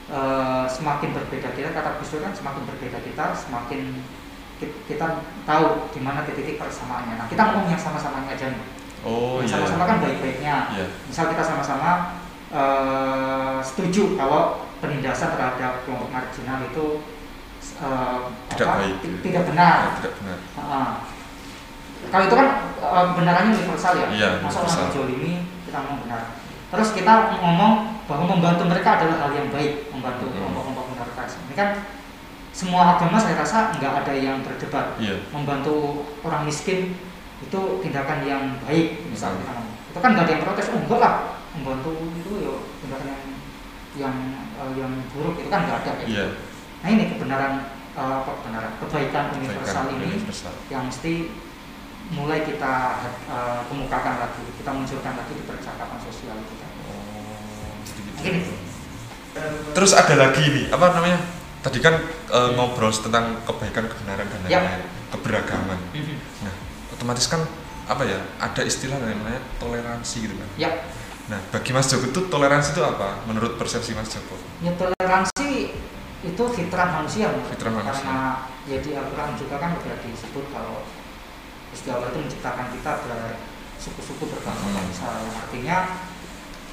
eh, 0.10 0.66
semakin 0.68 1.10
berbeda 1.12 1.50
kita 1.52 1.70
kata 1.70 1.90
Gus 1.98 2.10
Dur 2.10 2.22
kan 2.22 2.32
semakin 2.32 2.64
berbeda 2.66 2.98
kita 3.00 3.26
semakin 3.34 3.82
ki- 4.58 4.78
kita 4.86 5.08
tahu 5.44 5.66
di 5.90 6.00
mana 6.00 6.24
titik 6.24 6.56
persamaannya 6.56 7.16
nah 7.16 7.28
kita 7.28 7.42
ngomong 7.44 7.68
yang 7.68 7.78
sama-samanya 7.78 8.32
aja 8.32 8.48
nih 8.50 8.64
oh 9.04 9.40
yang 9.40 9.46
iya 9.46 9.54
sama-sama 9.54 9.84
kan 9.86 9.98
baik-baiknya 10.00 10.56
iya 10.74 10.86
misal 11.04 11.30
kita 11.30 11.44
sama-sama 11.44 11.92
eh, 12.50 13.58
setuju 13.62 14.16
kalau 14.16 14.42
penindasan 14.78 15.34
terhadap 15.34 15.84
kelompok 15.84 16.10
marginal 16.10 16.60
itu 16.64 16.86
eh, 17.78 18.20
Tidak 18.54 18.66
apa, 18.66 18.76
baik. 18.80 18.96
ti- 19.04 19.22
tidak 19.24 19.44
benar 19.46 19.78
Ya, 19.78 19.92
tidak 20.00 20.14
benar 20.24 20.38
Ah. 20.58 20.92
Kalau 22.08 22.24
itu 22.24 22.36
kan 22.36 22.48
eh, 22.78 23.06
kebenarannya 23.12 23.52
universal 23.54 23.94
ya. 23.98 24.08
Iya, 24.08 24.30
Masa 24.40 24.62
universal. 24.62 25.02
orang 25.02 25.12
ini 25.18 25.32
kita 25.66 25.78
ngomong 25.82 26.00
benar. 26.06 26.24
Terus 26.70 26.90
kita 26.94 27.14
ngomong 27.36 27.74
bahwa 28.08 28.26
membantu 28.26 28.64
mereka 28.66 28.90
adalah 28.98 29.28
hal 29.28 29.32
yang 29.36 29.48
baik, 29.52 29.92
membantu 29.92 30.32
kelompok-kelompok 30.32 30.86
minoritas. 30.96 31.32
Ini 31.44 31.54
kan 31.54 31.70
semua 32.56 32.98
agama 32.98 33.20
saya 33.20 33.36
rasa 33.38 33.76
nggak 33.76 33.94
ada 34.02 34.14
yang 34.16 34.42
berdebat. 34.42 34.96
iya 34.98 35.20
Membantu 35.30 36.08
orang 36.24 36.48
miskin 36.48 36.96
itu 37.38 37.60
tindakan 37.84 38.20
yang 38.24 38.44
baik, 38.64 39.06
misalnya 39.06 39.44
Hmm. 39.44 39.46
kita 39.46 39.54
ngomong. 39.54 39.76
Itu 39.92 40.00
kan 40.00 40.10
nggak 40.16 40.26
ada 40.26 40.34
yang 40.34 40.44
protes. 40.44 40.68
Oh 40.72 40.80
enggak 40.82 41.00
lah, 41.04 41.14
membantu 41.54 41.90
itu 42.16 42.32
ya 42.42 42.54
tindakan 42.82 43.08
yang 43.08 43.24
yang 43.98 44.16
eh, 44.58 44.72
yang 44.80 44.92
buruk 45.12 45.36
itu 45.38 45.50
kan 45.52 45.62
nggak 45.68 45.80
ada. 45.84 45.92
iya 46.02 46.08
gitu. 46.08 46.24
Nah 46.82 46.90
ini 46.90 47.04
kebenaran 47.12 47.54
apa 47.98 48.30
kebenaran 48.40 48.72
kebaikan 48.78 49.26
universal 49.34 49.84
Kebaikan 49.90 49.98
ini 49.98 50.08
universal. 50.22 50.54
yang 50.70 50.86
mesti 50.86 51.14
mulai 52.08 52.40
kita 52.40 52.74
uh, 53.28 53.66
kemukakan 53.68 54.16
lagi, 54.22 54.46
kita 54.56 54.70
munculkan 54.72 55.18
lagi 55.18 55.34
di 55.34 55.44
percakapan 55.44 56.00
sosial 56.00 56.38
kita. 56.40 56.67
Terus 59.74 59.94
ada 59.94 60.16
lagi 60.18 60.44
nih 60.44 60.66
apa 60.74 60.86
namanya? 60.94 61.20
Tadi 61.62 61.78
kan 61.82 61.94
eh, 62.32 62.50
ngobrol 62.56 62.90
tentang 62.90 63.42
kebaikan 63.44 63.86
kebenaran 63.86 64.26
dan 64.26 64.40
Ya. 64.48 64.60
lain-lain. 64.62 64.88
Keberagaman. 65.14 65.80
Nah 66.42 66.54
otomatis 66.92 67.28
kan 67.28 67.42
apa 67.88 68.04
ya 68.04 68.20
ada 68.38 68.62
istilah 68.62 68.98
namanya 69.00 69.40
toleransi 69.58 70.28
gitu 70.28 70.36
kan? 70.36 70.50
Ya, 70.60 70.70
nah 71.28 71.40
bagi 71.56 71.72
Mas 71.72 71.88
Joko 71.88 72.12
itu 72.12 72.22
toleransi 72.28 72.76
itu 72.76 72.84
apa 72.84 73.24
menurut 73.24 73.56
persepsi 73.56 73.96
Mas 73.96 74.12
Joko? 74.12 74.36
Ya 74.60 74.76
toleransi 74.76 75.72
itu 76.26 76.44
fitrah 76.52 77.00
manusia. 77.00 77.32
Fitrah 77.48 77.72
manusia. 77.72 78.04
karena 78.04 78.20
ya 78.68 78.78
di 78.84 78.92
Al-Quran 78.92 79.32
juga 79.40 79.56
kan 79.62 79.70
sudah 79.80 79.96
disebut 80.04 80.46
kalau 80.52 80.84
Gusti 81.72 81.88
Allah 81.88 82.12
itu 82.12 82.20
menciptakan 82.20 82.68
kita 82.74 82.92
bersuku-suku 83.06 84.24
berbangsa-bangsa, 84.26 85.08
yang 85.24 85.36
artinya 85.38 85.78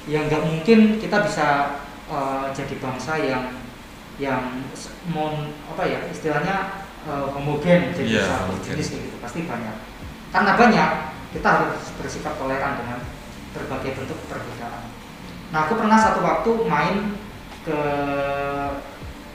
ya 0.05 0.19
nggak 0.23 0.41
mungkin 0.41 0.79
kita 0.97 1.17
bisa 1.25 1.47
uh, 2.05 2.49
jadi 2.53 2.75
bangsa 2.77 3.17
yang 3.17 3.43
yang 4.15 4.63
mon 5.09 5.51
apa 5.67 5.83
ya 5.83 5.99
istilahnya 6.07 6.85
uh, 7.03 7.27
homogen 7.33 7.91
jadi 7.91 8.21
Iya, 8.21 8.23
satu 8.23 8.53
homogen. 8.53 8.65
jenis 8.71 8.87
gitu 8.95 9.17
pasti 9.19 9.43
banyak 9.43 9.75
karena 10.29 10.51
banyak 10.55 10.89
kita 11.33 11.47
harus 11.47 11.83
bersikap 11.97 12.37
toleran 12.37 12.79
dengan 12.79 12.99
berbagai 13.51 13.91
bentuk 13.97 14.19
perbedaan 14.27 14.87
nah 15.51 15.65
aku 15.65 15.73
pernah 15.75 15.97
satu 15.97 16.19
waktu 16.21 16.51
main 16.65 17.17
ke 17.65 17.79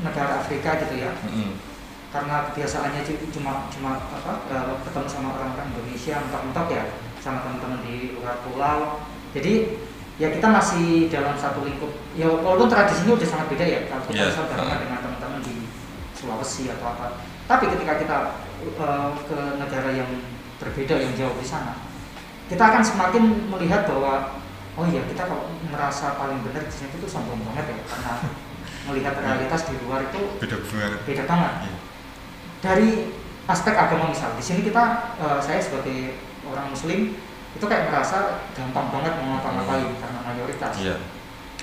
negara 0.00 0.40
Afrika 0.40 0.80
gitu 0.80 0.96
ya 0.96 1.12
Mm-mm. 1.28 1.58
karena 2.10 2.50
kebiasaannya 2.50 3.02
cu- 3.04 3.30
cuma 3.30 3.68
cuma 3.68 4.00
apa 4.00 4.32
eh, 4.48 4.74
ketemu 4.86 5.08
sama 5.08 5.28
orang-orang 5.36 5.68
Indonesia 5.74 6.14
mentok-mentok 6.24 6.66
ya 6.72 6.84
sama 7.20 7.44
teman-teman 7.44 7.80
di 7.84 8.16
luar 8.16 8.40
pulau 8.40 9.04
jadi 9.36 9.76
ya 10.18 10.28
kita 10.32 10.48
masih 10.48 11.06
dalam 11.06 11.36
satu 11.36 11.62
lingkup. 11.62 11.92
Ya 12.16 12.26
walaupun 12.26 12.66
tradisinya 12.66 13.14
udah 13.14 13.28
sangat 13.28 13.46
beda 13.52 13.64
ya 13.64 13.80
kalau 13.86 14.02
kita 14.08 14.16
Iya. 14.16 14.26
bisa 14.32 14.42
barengan 14.48 14.78
dengan 14.82 14.98
teman-teman 15.04 15.40
di 15.44 15.56
Sulawesi 16.16 16.68
atau 16.68 16.86
apa. 16.90 17.06
Tapi 17.46 17.64
ketika 17.70 17.92
kita 17.98 18.16
eh, 18.64 19.10
ke 19.28 19.38
negara 19.56 19.90
yang 19.92 20.10
berbeda 20.60 20.94
yang 21.00 21.12
jauh 21.16 21.32
di 21.36 21.46
sana 21.46 21.72
kita 22.52 22.60
akan 22.60 22.82
semakin 22.84 23.48
melihat 23.48 23.88
bahwa 23.88 24.36
oh 24.76 24.84
iya 24.84 25.00
kita 25.08 25.24
kalau 25.24 25.48
merasa 25.70 26.18
paling 26.18 26.42
benar 26.44 26.66
di 26.66 26.74
sini 26.74 26.92
itu 26.92 27.08
sombong 27.08 27.40
banget 27.48 27.72
ya 27.72 27.76
karena 27.88 28.12
melihat 28.90 29.14
realitas 29.16 29.64
di 29.70 29.78
luar 29.80 30.04
itu 30.04 30.20
beda 30.36 30.56
banget. 30.60 31.00
beda 31.08 31.22
banget. 31.24 31.52
Iya. 31.64 31.74
dari 32.60 32.90
aspek 33.48 33.72
agama 33.72 34.12
misal 34.12 34.36
di 34.36 34.44
sini 34.44 34.60
kita 34.60 34.84
eh, 35.16 35.40
saya 35.40 35.62
sebagai 35.64 36.20
orang 36.44 36.68
muslim 36.68 37.16
itu 37.50 37.64
kayak 37.66 37.90
merasa 37.90 38.46
gampang 38.54 38.88
banget 38.94 39.12
mau 39.18 39.38
ngapa-ngapain 39.38 39.90
karena 39.98 40.20
mayoritas. 40.22 40.72
Iya. 40.78 40.96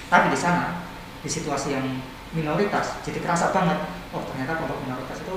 Tapi 0.07 0.25
di 0.31 0.39
sana 0.39 0.83
di 1.23 1.29
situasi 1.31 1.75
yang 1.75 1.87
minoritas 2.35 2.99
jadi 3.07 3.23
kerasa 3.23 3.55
banget 3.55 3.79
oh 4.11 4.23
ternyata 4.27 4.59
kelompok 4.59 4.83
minoritas 4.83 5.23
itu 5.23 5.35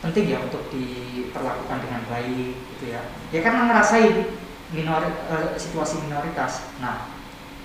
penting 0.00 0.32
ya 0.32 0.38
untuk 0.40 0.68
diperlakukan 0.72 1.78
dengan 1.80 2.00
baik 2.08 2.56
gitu 2.76 2.84
ya. 2.92 3.00
Ya 3.32 3.40
karena 3.40 3.68
ngerasain 3.68 4.36
minor 4.72 5.02
eh, 5.04 5.56
situasi 5.56 6.04
minoritas. 6.04 6.68
Nah 6.80 7.08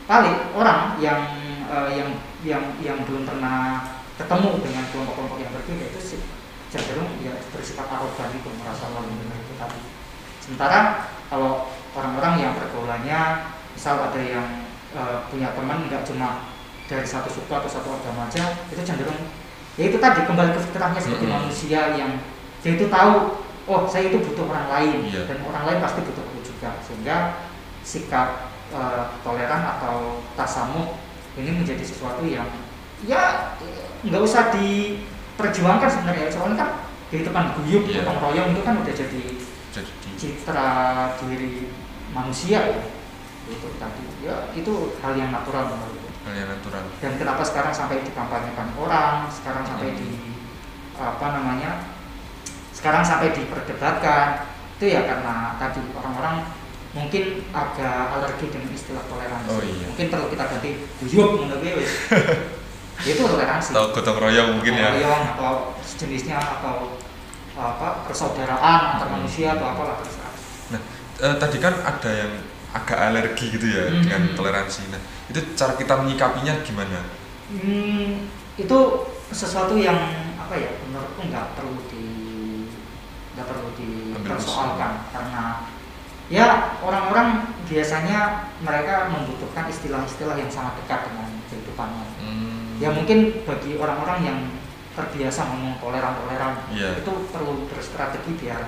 paling 0.07 0.55
orang 0.55 1.00
yang 1.03 1.19
eh, 1.67 1.89
yang 2.00 2.10
yang 2.43 2.63
yang 2.79 2.98
belum 3.03 3.27
pernah 3.27 3.84
ketemu 4.15 4.63
dengan 4.63 4.84
kelompok-kelompok 4.95 5.39
yang 5.43 5.51
berbeda 5.51 5.86
itu 5.91 6.00
sih 6.00 6.22
cenderung 6.72 7.12
ya 7.19 7.36
bersikap 7.51 7.88
arogan 7.88 8.31
itu 8.36 8.50
merasa 8.63 8.88
paling 8.91 9.12
benar 9.19 9.39
itu 9.39 9.53
tadi. 9.60 9.81
Sementara 10.39 10.79
kalau 11.27 11.72
orang-orang 11.95 12.33
yang 12.37 12.51
pergaulannya 12.53 13.21
misal 13.73 13.95
ada 14.03 14.21
yang 14.21 14.45
eh, 14.91 15.17
punya 15.31 15.55
teman 15.55 15.87
nggak 15.87 16.03
cuma 16.03 16.51
dari 16.85 17.07
satu 17.07 17.27
suku 17.27 17.49
atau 17.49 17.65
satu 17.65 17.89
agama 17.89 18.29
aja 18.29 18.61
itu 18.69 18.81
cenderung 18.83 19.17
ya 19.75 19.89
itu 19.89 19.97
tadi 19.97 20.21
kembali 20.23 20.53
ke 20.53 20.61
fitrahnya 20.69 21.01
seperti 21.01 21.25
Mm-mm. 21.25 21.35
manusia 21.41 21.81
yang 21.97 22.11
dia 22.61 22.71
itu 22.77 22.85
tahu 22.87 23.41
oh 23.65 23.81
saya 23.89 24.13
itu 24.13 24.21
butuh 24.21 24.45
orang 24.45 24.67
lain 24.69 24.97
Iya. 25.09 25.25
dan 25.25 25.37
orang 25.41 25.63
lain 25.65 25.79
pasti 25.81 25.99
butuh 26.05 26.21
aku 26.21 26.39
juga 26.45 26.69
sehingga 26.85 27.17
sikap 27.81 28.27
eh, 28.69 29.03
toleran 29.21 29.61
atau 29.65 30.21
tasamuh 30.37 30.99
ini 31.35 31.51
menjadi 31.51 31.81
sesuatu 31.83 32.23
yang 32.23 32.47
ya 33.03 33.53
nggak 34.05 34.21
usah 34.21 34.53
diperjuangkan 34.53 35.89
sebenarnya 35.89 36.31
soalnya 36.31 36.57
kan 36.61 36.69
kehidupan 37.09 37.45
guyup 37.59 37.83
Iya. 37.85 38.01
gotong 38.01 38.17
royong 38.21 38.47
itu 38.53 38.61
kan 38.61 38.75
udah 38.79 38.93
jadi 38.93 39.23
citra 40.15 40.69
diri 41.19 41.69
manusia 42.12 42.60
ya 42.72 42.81
itu 43.45 43.67
tadi. 43.77 44.03
Ya 44.25 44.50
itu 44.57 44.98
hal 45.03 45.13
yang 45.13 45.29
natural 45.29 45.69
menurutku. 45.69 46.10
Hal 46.25 46.34
yang 46.34 46.50
natural. 46.50 46.81
Dan 46.98 47.13
kenapa 47.22 47.43
sekarang 47.45 47.74
sampai 47.75 48.01
dikampanyekan 48.01 48.74
orang 48.79 49.29
sekarang 49.29 49.63
sampai 49.67 49.93
Hmm. 49.93 50.00
di 50.01 50.10
apa 50.95 51.27
namanya 51.36 51.72
sekarang 52.72 53.03
sampai 53.03 53.36
diperdebatkan 53.36 54.48
itu 54.79 54.86
ya 54.91 55.03
karena 55.07 55.55
tadi 55.60 55.79
orang-orang 55.95 56.48
mungkin 56.95 57.43
agak 57.51 58.15
alergi 58.15 58.48
dengan 58.51 58.72
istilah 58.72 59.03
toleransi. 59.12 59.51
Oh, 59.51 59.60
iya. 59.60 59.86
mungkin 59.91 60.07
perlu 60.07 60.27
kita 60.31 60.43
ganti 60.48 60.69
guyup 61.03 61.29
menurut 61.43 61.63
itu 63.12 63.22
toleransi. 63.27 63.75
Atau 63.75 63.91
gotong 63.91 64.17
royong 64.19 64.50
mungkin 64.60 64.74
ya. 64.79 64.95
Royong 64.95 65.24
atau 65.36 65.75
sejenisnya 65.84 66.39
atau 66.39 66.95
apa 67.55 68.03
persaudaraan 68.05 69.00
antar 69.00 69.07
Hmm. 69.07 69.24
manusia 69.24 69.55
atau 69.55 69.71
apalah 69.71 69.97
Nah, 70.71 70.81
eh, 71.24 71.35
tadi 71.39 71.57
kan 71.63 71.74
ada 71.79 72.12
yang 72.12 72.31
agak 72.75 73.00
alergi 73.00 73.55
gitu 73.55 73.67
ya 73.71 73.88
Hmm. 73.88 74.03
dengan 74.03 74.21
toleransi. 74.35 74.91
Nah, 74.91 75.00
itu 75.31 75.39
cara 75.55 75.74
kita 75.79 76.03
menyikapinya 76.03 76.59
gimana? 76.62 77.00
Hmm, 77.47 78.27
itu 78.59 78.79
sesuatu 79.31 79.79
yang 79.79 79.95
apa 80.35 80.53
ya 80.53 80.69
menurutku 80.83 81.21
nggak 81.25 81.55
perlu 81.55 81.79
di 81.89 82.05
nggak 83.33 83.47
perlu 83.47 83.69
dipersoalkan 83.75 85.09
karena 85.12 85.65
ya 86.29 86.77
orang-orang 86.81 87.53
biasanya 87.65 88.50
mereka 88.62 89.09
membutuhkan 89.09 89.69
istilah-istilah 89.69 90.38
yang 90.38 90.50
sangat 90.50 90.77
dekat 90.81 91.09
dengan 91.09 91.29
kehidupannya 91.50 92.05
Hmm, 92.21 92.81
ya 92.81 92.89
mungkin 92.89 93.45
bagi 93.45 93.77
orang-orang 93.77 94.19
yang 94.24 94.39
terbiasa 94.95 95.45
ngomong 95.45 95.75
toleran-toleran 95.77 96.53
Iya. 96.71 96.99
itu 96.99 97.11
perlu 97.29 97.67
berstrategi 97.67 98.31
biar 98.35 98.63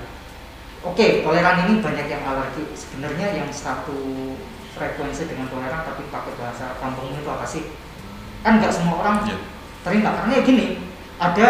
oke 0.83 1.23
toleran 1.23 1.57
ini 1.65 1.73
banyak 1.79 2.07
yang 2.07 2.23
alergi 2.23 2.63
sebenarnya 2.71 3.33
yang 3.33 3.49
satu 3.49 3.95
frekuensi 4.71 5.25
dengan 5.25 5.47
toleran 5.47 5.81
tapi 5.81 6.05
pakai 6.07 6.33
bahasa 6.35 6.77
kampung 6.77 7.09
itu 7.09 7.25
apa 7.25 7.43
sih 7.43 7.63
kan 8.43 8.59
nggak 8.59 8.69
semua 8.69 9.01
orang 9.01 9.25
Iya. 9.25 9.37
terima 9.81 10.09
karena 10.13 10.31
ya 10.35 10.41
gini 10.43 10.65
ada 11.17 11.47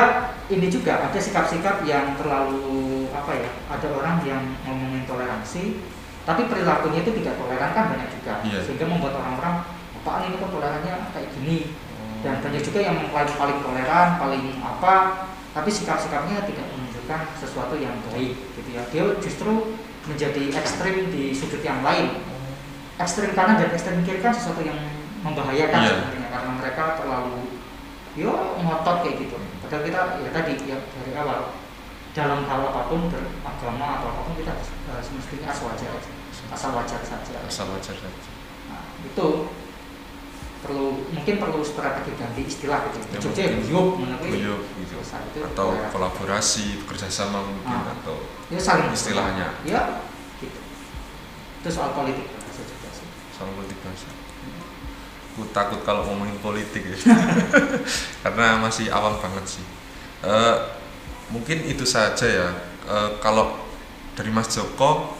ini 0.48 0.72
juga 0.72 1.04
ada 1.04 1.20
sikap-sikap 1.20 1.84
yang 1.84 2.16
terlalu 2.16 2.64
apa 3.12 3.36
ya 3.36 3.50
ada 3.68 3.88
orang 3.92 4.24
yang 4.24 4.42
ngomongin 4.64 5.04
toleransi 5.04 5.84
tapi 6.24 6.44
perilakunya 6.46 7.02
itu 7.02 7.12
tidak 7.18 7.36
toleran 7.36 7.72
kan 7.74 7.86
banyak 7.92 8.10
juga 8.14 8.34
Iya. 8.46 8.60
sehingga 8.64 8.86
membuat 8.86 9.18
orang-orang 9.18 9.66
apaan 9.98 10.24
ini 10.24 10.40
kok 10.40 10.52
tolerannya 10.54 10.94
kayak 11.12 11.30
gini 11.36 11.58
dan 12.26 12.42
banyak 12.42 12.62
juga 12.66 12.80
yang 12.82 12.96
mengklaim 12.98 13.30
paling 13.38 13.58
toleran 13.62 14.08
paling 14.18 14.44
apa 14.62 14.96
tapi 15.54 15.70
sikap-sikapnya 15.74 16.46
tidak 16.46 16.66
menunjukkan 16.70 17.22
sesuatu 17.42 17.74
yang 17.82 17.98
baik 18.14 18.38
gitu 18.54 18.70
ya. 18.78 18.84
Dia 18.94 19.04
justru 19.18 19.74
menjadi 20.06 20.54
ekstrim 20.54 21.10
di 21.10 21.34
sudut 21.34 21.66
yang 21.66 21.82
lain. 21.82 22.22
Ekstrim 23.02 23.34
kanan 23.34 23.58
dan 23.58 23.74
ekstrim 23.74 24.06
kiri 24.06 24.22
kan 24.22 24.34
sesuatu 24.34 24.62
yang 24.62 24.78
membahayakan 25.26 25.82
Iya. 25.82 25.94
sebenarnya 25.98 26.30
karena 26.30 26.52
mereka 26.62 26.84
terlalu 27.02 27.58
yo 28.14 28.34
ngotot 28.62 29.02
kayak 29.02 29.18
gitu. 29.18 29.38
Padahal 29.66 29.82
kita 29.82 30.02
ya 30.22 30.30
tadi 30.30 30.54
ya 30.70 30.78
dari 30.78 31.12
awal 31.18 31.58
dalam 32.14 32.46
hal 32.50 32.62
apa 32.70 32.82
pun 32.90 33.10
beragama 33.10 33.88
atau 34.02 34.08
apa 34.14 34.22
pun 34.30 34.34
kita 34.38 34.54
eh, 34.62 35.02
semestinya 35.02 35.54
asal 35.54 35.70
wajar 35.74 35.90
aja 35.90 36.12
asal 36.54 36.70
wajar 36.78 37.02
saja. 37.02 37.34
Asal 37.46 37.66
wajar 37.74 37.96
saja. 37.98 38.22
nah, 38.70 38.86
itu 39.06 39.28
perlu 40.58 41.06
mungkin 41.08 41.36
perlu 41.38 41.62
strategi 41.62 42.12
ganti 42.16 42.42
istilah 42.44 42.90
gitu 42.90 42.98
Ya, 43.08 43.20
Jogja 43.22 43.44
mungkin. 43.54 43.62
guyup 44.20 44.62
gitu. 44.76 44.96
Itu 44.98 45.40
Atau 45.44 45.70
toleransi. 45.72 45.94
kolaborasi, 45.94 46.66
bekerja 46.82 47.08
sama 47.08 47.40
mungkin 47.42 47.78
Ah. 47.78 47.94
atau 47.94 48.18
ya 48.50 48.58
saling 48.58 48.90
istilahnya. 48.90 49.48
ya 49.64 50.02
gitu 50.38 50.60
itu 51.58 51.70
soal 51.70 51.92
politik 51.92 52.26
bahasa 52.28 52.62
juga 52.64 52.90
sih 52.90 53.08
soal 53.32 53.50
politik 53.54 53.78
bahasa. 53.82 54.10
Aku 55.30 55.46
takut 55.54 55.86
kalau 55.86 56.02
ngomongin 56.04 56.34
politik 56.40 56.82
ya. 56.84 56.98
Karena 58.26 58.58
masih 58.58 58.90
awam 58.90 59.22
banget 59.22 59.46
sih. 59.46 59.66
Eh, 60.20 60.56
mungkin 61.30 61.62
itu 61.64 61.86
saja 61.86 62.26
ya. 62.26 62.48
Eh, 62.90 63.10
kalau 63.22 63.54
dari 64.18 64.34
Mas 64.34 64.50
Joko 64.50 65.14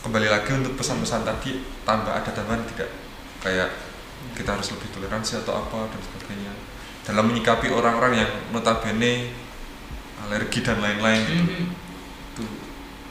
kembali 0.00 0.28
lagi 0.28 0.52
untuk 0.52 0.76
pesan-pesan 0.76 1.24
tadi 1.24 1.56
tambah 1.82 2.12
ada 2.12 2.28
tambahan 2.28 2.60
tidak 2.68 2.92
kayak 3.40 3.72
kita 4.36 4.56
harus 4.56 4.72
lebih 4.72 4.88
toleransi 4.96 5.44
atau 5.44 5.60
apa 5.60 5.88
dan 5.92 6.00
sebagainya. 6.00 6.52
Dalam 7.04 7.28
menyikapi 7.28 7.72
orang-orang 7.72 8.24
yang 8.24 8.30
notabene 8.52 9.32
alergi 10.26 10.60
dan 10.60 10.78
lain-lain 10.80 11.22
gitu. 11.26 11.54
Itu. 12.36 12.44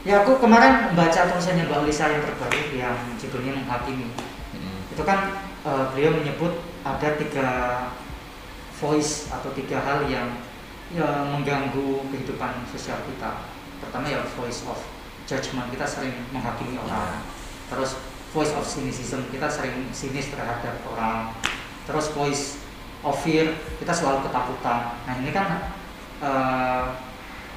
Ya 0.07 0.23
aku 0.23 0.39
kemarin 0.39 0.95
baca 0.95 1.27
tulisannya 1.27 1.67
Mbak 1.67 1.83
Lisa 1.85 2.07
yang 2.07 2.23
terbaru 2.23 2.61
yang 2.71 2.95
judulnya 3.19 3.53
menghakimi. 3.59 4.09
Mm, 4.55 4.79
itu 4.95 5.03
kan 5.03 5.43
eh, 5.67 5.83
beliau 5.91 6.15
menyebut 6.15 6.63
ada 6.87 7.09
tiga 7.19 7.47
voice 8.79 9.27
atau 9.27 9.51
tiga 9.51 9.83
hal 9.83 10.07
yang 10.07 10.39
ya, 10.95 11.27
mengganggu 11.27 12.07
kehidupan 12.09 12.63
sosial 12.71 12.97
kita. 13.03 13.43
Pertama 13.83 14.07
ya 14.07 14.23
voice 14.39 14.63
of 14.65 14.79
judgment. 15.27 15.67
Kita 15.69 15.83
sering 15.83 16.15
menghakimi 16.31 16.79
orang. 16.79 17.21
Terus 17.69 17.99
voice 18.29 18.53
of 18.53 18.63
cynicism. 18.63 19.25
Kita 19.29 19.47
sering 19.47 19.89
sinis 19.91 20.29
terhadap 20.29 20.79
orang. 20.85 21.33
Terus 21.85 22.13
voice 22.13 22.43
of 23.01 23.15
fear 23.19 23.49
kita 23.79 23.89
selalu 23.89 24.27
ketakutan. 24.27 24.79
Nah 25.03 25.15
ini 25.17 25.31
kan 25.31 25.47
eh, 26.19 26.83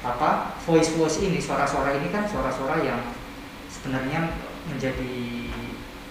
apa 0.03 0.55
voice 0.63 0.95
voice 0.95 1.21
ini 1.21 1.39
suara-suara 1.39 1.95
ini 1.95 2.11
kan 2.11 2.27
suara-suara 2.27 2.81
yang 2.81 2.99
sebenarnya 3.69 4.35
menjadi 4.67 5.15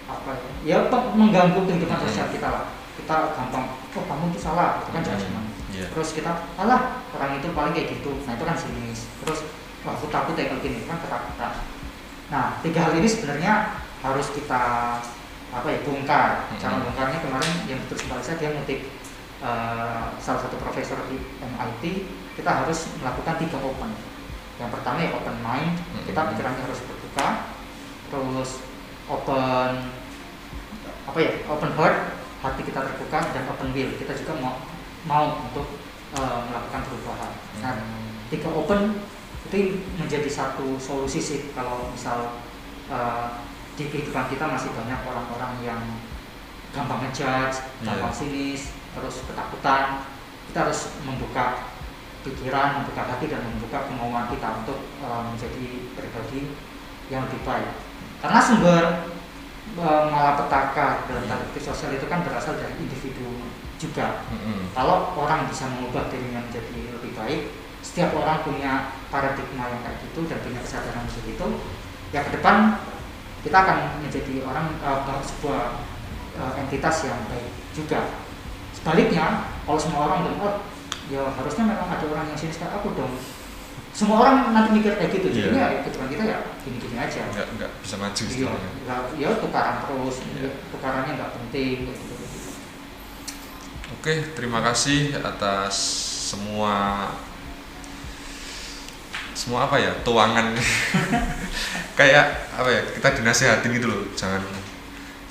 apa 0.09 0.37
ya, 0.65 0.81
ya 0.85 0.93
mengganggu 0.93 1.61
kehidupan 1.65 1.97
Hmm. 1.97 2.07
sosial 2.07 2.29
kita 2.29 2.49
lah. 2.49 2.65
Kita 2.93 3.33
gampang 3.33 3.65
oh 3.97 4.05
kamu 4.05 4.25
itu 4.31 4.41
salah 4.41 4.85
itu 4.85 4.91
kan 4.93 5.03
judgment 5.03 5.49
Iya. 5.73 5.89
terus 5.89 6.13
kita 6.13 6.29
alah 6.61 7.01
orang 7.17 7.41
itu 7.41 7.49
paling 7.57 7.73
kayak 7.73 7.97
gitu. 7.97 8.13
Nah 8.29 8.37
itu 8.37 8.45
kan 8.45 8.53
sinis. 8.53 9.09
Terus 9.25 9.49
wah 9.83 9.97
aku 9.97 10.13
takut 10.13 10.37
ya 10.37 10.53
kalau 10.53 10.61
gini 10.61 10.85
kan 10.85 11.01
ketakutan. 11.01 11.53
Nah 12.29 12.61
tiga 12.61 12.81
hal 12.85 12.93
ini 13.01 13.09
sebenarnya 13.09 13.82
harus 14.03 14.27
kita 14.35 14.63
apa 15.53 15.67
ya 15.69 15.79
bongkar 15.85 16.49
Mhm. 16.49 16.59
cara 16.59 16.75
bongkarnya 16.81 17.19
kemarin 17.21 17.53
yang 17.69 17.79
betul 17.85 17.99
saya 18.19 18.37
dia 18.37 18.51
ngutip 18.51 18.81
eh, 19.43 20.05
salah 20.19 20.41
satu 20.41 20.57
profesor 20.57 20.99
di 21.07 21.19
MIT 21.39 21.83
kita 22.35 22.51
harus 22.63 22.95
melakukan 22.99 23.37
tiga 23.39 23.59
open 23.59 23.91
yang 24.57 24.71
pertama 24.71 25.03
ya 25.03 25.11
open 25.13 25.37
mind 25.41 25.77
Mhm. 25.79 26.03
kita 26.07 26.21
pikirannya 26.31 26.63
harus 26.63 26.81
terbuka 26.81 27.29
terus 28.09 28.51
open 29.07 29.71
apa 31.03 31.19
ya 31.19 31.31
open 31.47 31.71
heart 31.75 31.97
hati 32.41 32.63
kita 32.63 32.81
terbuka 32.83 33.19
dan 33.31 33.45
open 33.47 33.71
will 33.71 33.91
kita 33.99 34.13
juga 34.15 34.33
mau 34.39 34.55
mau 35.05 35.25
untuk 35.43 35.67
eh, 36.13 36.41
melakukan 36.49 36.81
perubahan 36.87 37.33
nah 37.61 37.75
Hmm. 37.77 38.25
tiga 38.29 38.49
open 38.49 39.01
itu 39.47 39.59
menjadi 39.97 40.29
satu 40.29 40.79
solusi 40.79 41.21
sih 41.21 41.41
kalau 41.53 41.91
misal 41.91 42.39
eh, 42.89 43.29
di 43.83 43.91
kehidupan 43.91 44.31
kita 44.31 44.47
masih 44.47 44.71
banyak 44.71 45.01
orang-orang 45.03 45.53
yang 45.67 45.83
gampang 46.71 47.03
ngejudge, 47.03 47.83
gampang 47.83 48.15
Iya. 48.15 48.19
sinis, 48.23 48.63
terus 48.95 49.27
ketakutan. 49.27 50.07
Kita 50.47 50.59
harus 50.63 50.95
membuka 51.03 51.67
pikiran, 52.23 52.79
membuka 52.83 53.03
hati 53.11 53.27
dan 53.27 53.43
membuka 53.43 53.91
kemauan 53.91 54.31
kita 54.31 54.63
untuk 54.63 54.79
eh, 55.03 55.23
menjadi 55.27 55.67
pribadi 55.99 56.41
yang 57.11 57.27
lebih 57.27 57.43
baik. 57.43 57.71
Karena 58.23 58.39
sumber 58.39 58.85
eh, 59.75 60.05
malapetaka 60.07 61.11
dalam 61.11 61.25
tanda 61.27 61.45
kutip 61.51 61.65
sosial 61.67 61.91
itu 61.99 62.07
kan 62.07 62.23
berasal 62.23 62.55
dari 62.55 62.79
individu 62.79 63.51
juga 63.83 64.23
Mm-mm. 64.31 64.71
kalau 64.79 65.11
orang 65.19 65.51
bisa 65.51 65.67
mengubah 65.67 66.07
dirinya 66.07 66.39
menjadi 66.39 66.95
lebih 66.95 67.19
baik 67.19 67.51
setiap 67.83 68.15
orang 68.15 68.39
punya 68.47 68.95
paradigma 69.11 69.67
yang 69.75 69.83
kayak 69.83 69.99
gitu 70.07 70.23
dan 70.31 70.39
punya 70.39 70.63
kesadaran 70.63 71.03
seperti 71.11 71.35
itu 71.35 71.47
ya 72.15 72.23
ke 72.23 72.31
depan 72.39 72.79
kita 73.43 73.57
akan 73.59 73.77
menjadi 74.03 74.35
orang 74.47 74.67
eh, 74.79 75.23
sebuah 75.27 75.63
eh, 76.39 76.53
entitas 76.63 76.97
yang 77.07 77.19
baik 77.27 77.51
juga. 77.75 78.01
Sebaliknya 78.73 79.47
kalau 79.67 79.79
semua 79.79 80.01
orang 80.11 80.27
bilang 80.27 80.41
oh 80.43 80.55
ya 81.11 81.23
harusnya 81.35 81.65
memang 81.69 81.89
ada 81.91 82.07
orang 82.09 82.27
yang 82.31 82.39
sinis 82.39 82.59
kayak 82.59 82.79
aku 82.81 82.95
dong. 82.95 83.15
Semua 83.93 84.25
orang 84.25 84.57
nanti 84.57 84.73
mikir 84.81 84.97
kayak 84.97 85.13
gitu. 85.13 85.29
Iya. 85.29 85.53
jadinya 85.53 85.65
ya 85.69 85.79
kehidupan 85.85 86.09
kita 86.09 86.25
ya 86.25 86.39
gini-gini 86.65 86.97
aja. 86.97 87.23
Nggak 87.29 87.49
nggak 87.61 87.71
bisa 87.85 87.95
maju 88.01 88.23
iya 88.25 88.51
nggak- 88.89 89.09
ya 89.21 89.29
tukaran 89.37 89.77
terus. 89.85 90.17
Iya. 90.33 90.51
tukarannya 90.73 91.13
nggak 91.19 91.31
penting 91.37 91.77
kayak 91.87 91.99
gitu. 92.01 92.15
Oke, 93.93 94.15
terima 94.35 94.65
kasih 94.65 95.15
atas 95.21 95.77
semua 96.33 97.07
semua 99.33 99.69
apa 99.69 99.77
ya? 99.81 99.93
Tuangan. 100.05 100.57
Kayak 101.99 102.53
apa 102.57 102.69
ya? 102.69 102.83
Kita 102.97 103.09
dinasehatin 103.21 103.73
gitu 103.77 103.87
loh. 103.89 104.03
Jangan 104.17 104.43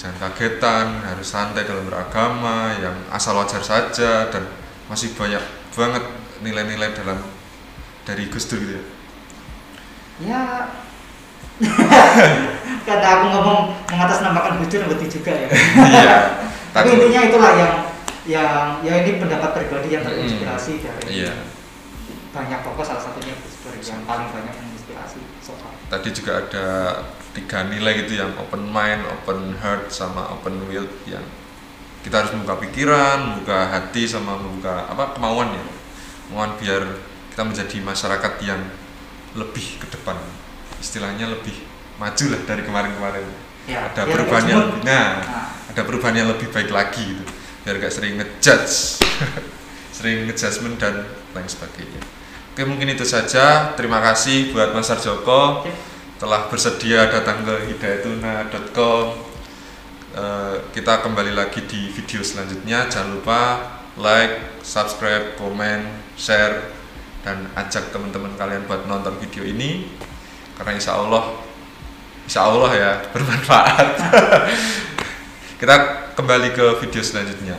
jangan 0.01 0.17
kagetan 0.17 0.87
harus 1.05 1.29
santai 1.29 1.61
dalam 1.61 1.85
beragama 1.85 2.73
yang 2.81 2.97
asal 3.13 3.37
wajar 3.37 3.61
saja 3.61 4.33
dan 4.33 4.49
masih 4.89 5.13
banyak 5.13 5.41
banget 5.77 6.03
nilai-nilai 6.41 6.89
dalam 6.97 7.21
dari 8.01 8.25
Gus 8.33 8.49
Dur 8.49 8.57
gitu 8.65 8.81
ya. 8.81 8.83
Ya. 10.21 10.43
Karena 12.89 13.07
aku 13.21 13.25
ngomong 13.29 13.59
mengatasnamakan 13.93 14.57
Gus 14.65 14.69
Dur 14.73 14.89
ngerti 14.89 15.21
juga 15.21 15.31
ya. 15.37 15.47
Iya. 15.93 16.17
Tapi 16.71 16.87
intinya 16.97 17.21
itulah 17.27 17.51
yang 17.59 17.73
yang 18.25 18.85
ya 18.85 18.93
ini 19.01 19.17
pendapat 19.17 19.49
pribadi 19.57 19.97
yang 19.97 20.05
terinspirasi 20.05 20.85
dari 20.85 21.25
iya. 21.25 21.33
banyak 22.29 22.61
tokoh 22.61 22.85
salah 22.85 23.01
satunya 23.01 23.33
Gus 23.33 23.50
yang 23.89 24.03
paling 24.05 24.29
banyak 24.29 24.53
menginspirasi 24.53 25.21
so 25.41 25.57
far. 25.57 25.73
tadi 25.89 26.09
juga 26.13 26.45
ada 26.45 26.67
tiga 27.31 27.63
nilai 27.67 28.03
gitu 28.05 28.19
yang 28.19 28.35
open 28.37 28.67
mind, 28.67 29.07
open 29.07 29.55
heart, 29.63 29.87
sama 29.87 30.27
open 30.35 30.67
will 30.67 30.87
yang 31.07 31.23
kita 32.01 32.25
harus 32.25 32.31
membuka 32.33 32.59
pikiran, 32.65 33.17
membuka 33.33 33.71
hati, 33.71 34.09
sama 34.09 34.35
membuka 34.35 34.89
apa 34.89 35.15
kemauan 35.15 35.53
ya, 35.53 35.63
kemauan 36.27 36.51
biar 36.59 36.83
kita 37.31 37.41
menjadi 37.47 37.77
masyarakat 37.79 38.33
yang 38.43 38.61
lebih 39.37 39.79
ke 39.79 39.87
depan, 39.87 40.17
istilahnya 40.83 41.31
lebih 41.31 41.55
maju 41.95 42.25
lah 42.35 42.41
dari 42.43 42.61
kemarin-kemarin. 42.65 43.27
Ya, 43.69 43.87
ada 43.93 44.09
perubahan 44.09 44.45
yang 44.49 44.65
nah, 44.81 45.21
Nah, 45.21 45.47
ada 45.69 45.81
perubahan 45.85 46.17
yang 46.17 46.27
lebih 46.33 46.49
baik 46.49 46.73
lagi 46.73 47.15
gitu, 47.15 47.23
biar 47.63 47.77
gak 47.79 47.93
sering 47.93 48.17
ngejudge, 48.17 49.05
sering 49.95 50.27
ngejudgment 50.27 50.81
dan 50.81 51.05
lain 51.31 51.47
sebagainya. 51.47 52.20
Oke 52.51 52.67
mungkin 52.67 52.91
itu 52.91 53.07
saja. 53.07 53.71
Terima 53.79 54.03
kasih 54.03 54.51
buat 54.51 54.75
Mas 54.75 54.91
Sarjoko 54.91 55.63
oke. 55.63 55.71
telah 56.21 56.45
bersedia 56.51 57.09
datang 57.09 57.41
ke 57.41 57.73
hidayatuna.com 57.73 59.31
Eh, 60.11 60.55
kita 60.75 60.99
kembali 60.99 61.31
lagi 61.31 61.63
di 61.63 61.87
video 61.87 62.19
selanjutnya. 62.19 62.91
Jangan 62.91 63.15
lupa 63.15 63.41
like, 63.95 64.59
subscribe, 64.59 65.39
komen, 65.39 65.87
share 66.19 66.67
dan 67.23 67.47
ajak 67.55 67.95
teman-teman 67.95 68.35
kalian 68.35 68.67
buat 68.67 68.91
nonton 68.91 69.15
video 69.23 69.47
ini. 69.47 69.87
Karena 70.59 70.75
insya 70.75 70.99
Allah 70.99 71.31
insya 72.27 72.43
Allah 72.43 72.71
ya 72.75 72.91
bermanfaat. 73.15 73.87
Kita 75.63 75.75
kembali 76.19 76.59
ke 76.59 76.65
video 76.83 76.99
selanjutnya. 76.99 77.55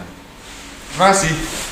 Terima 0.92 1.08
kasih 1.08 1.71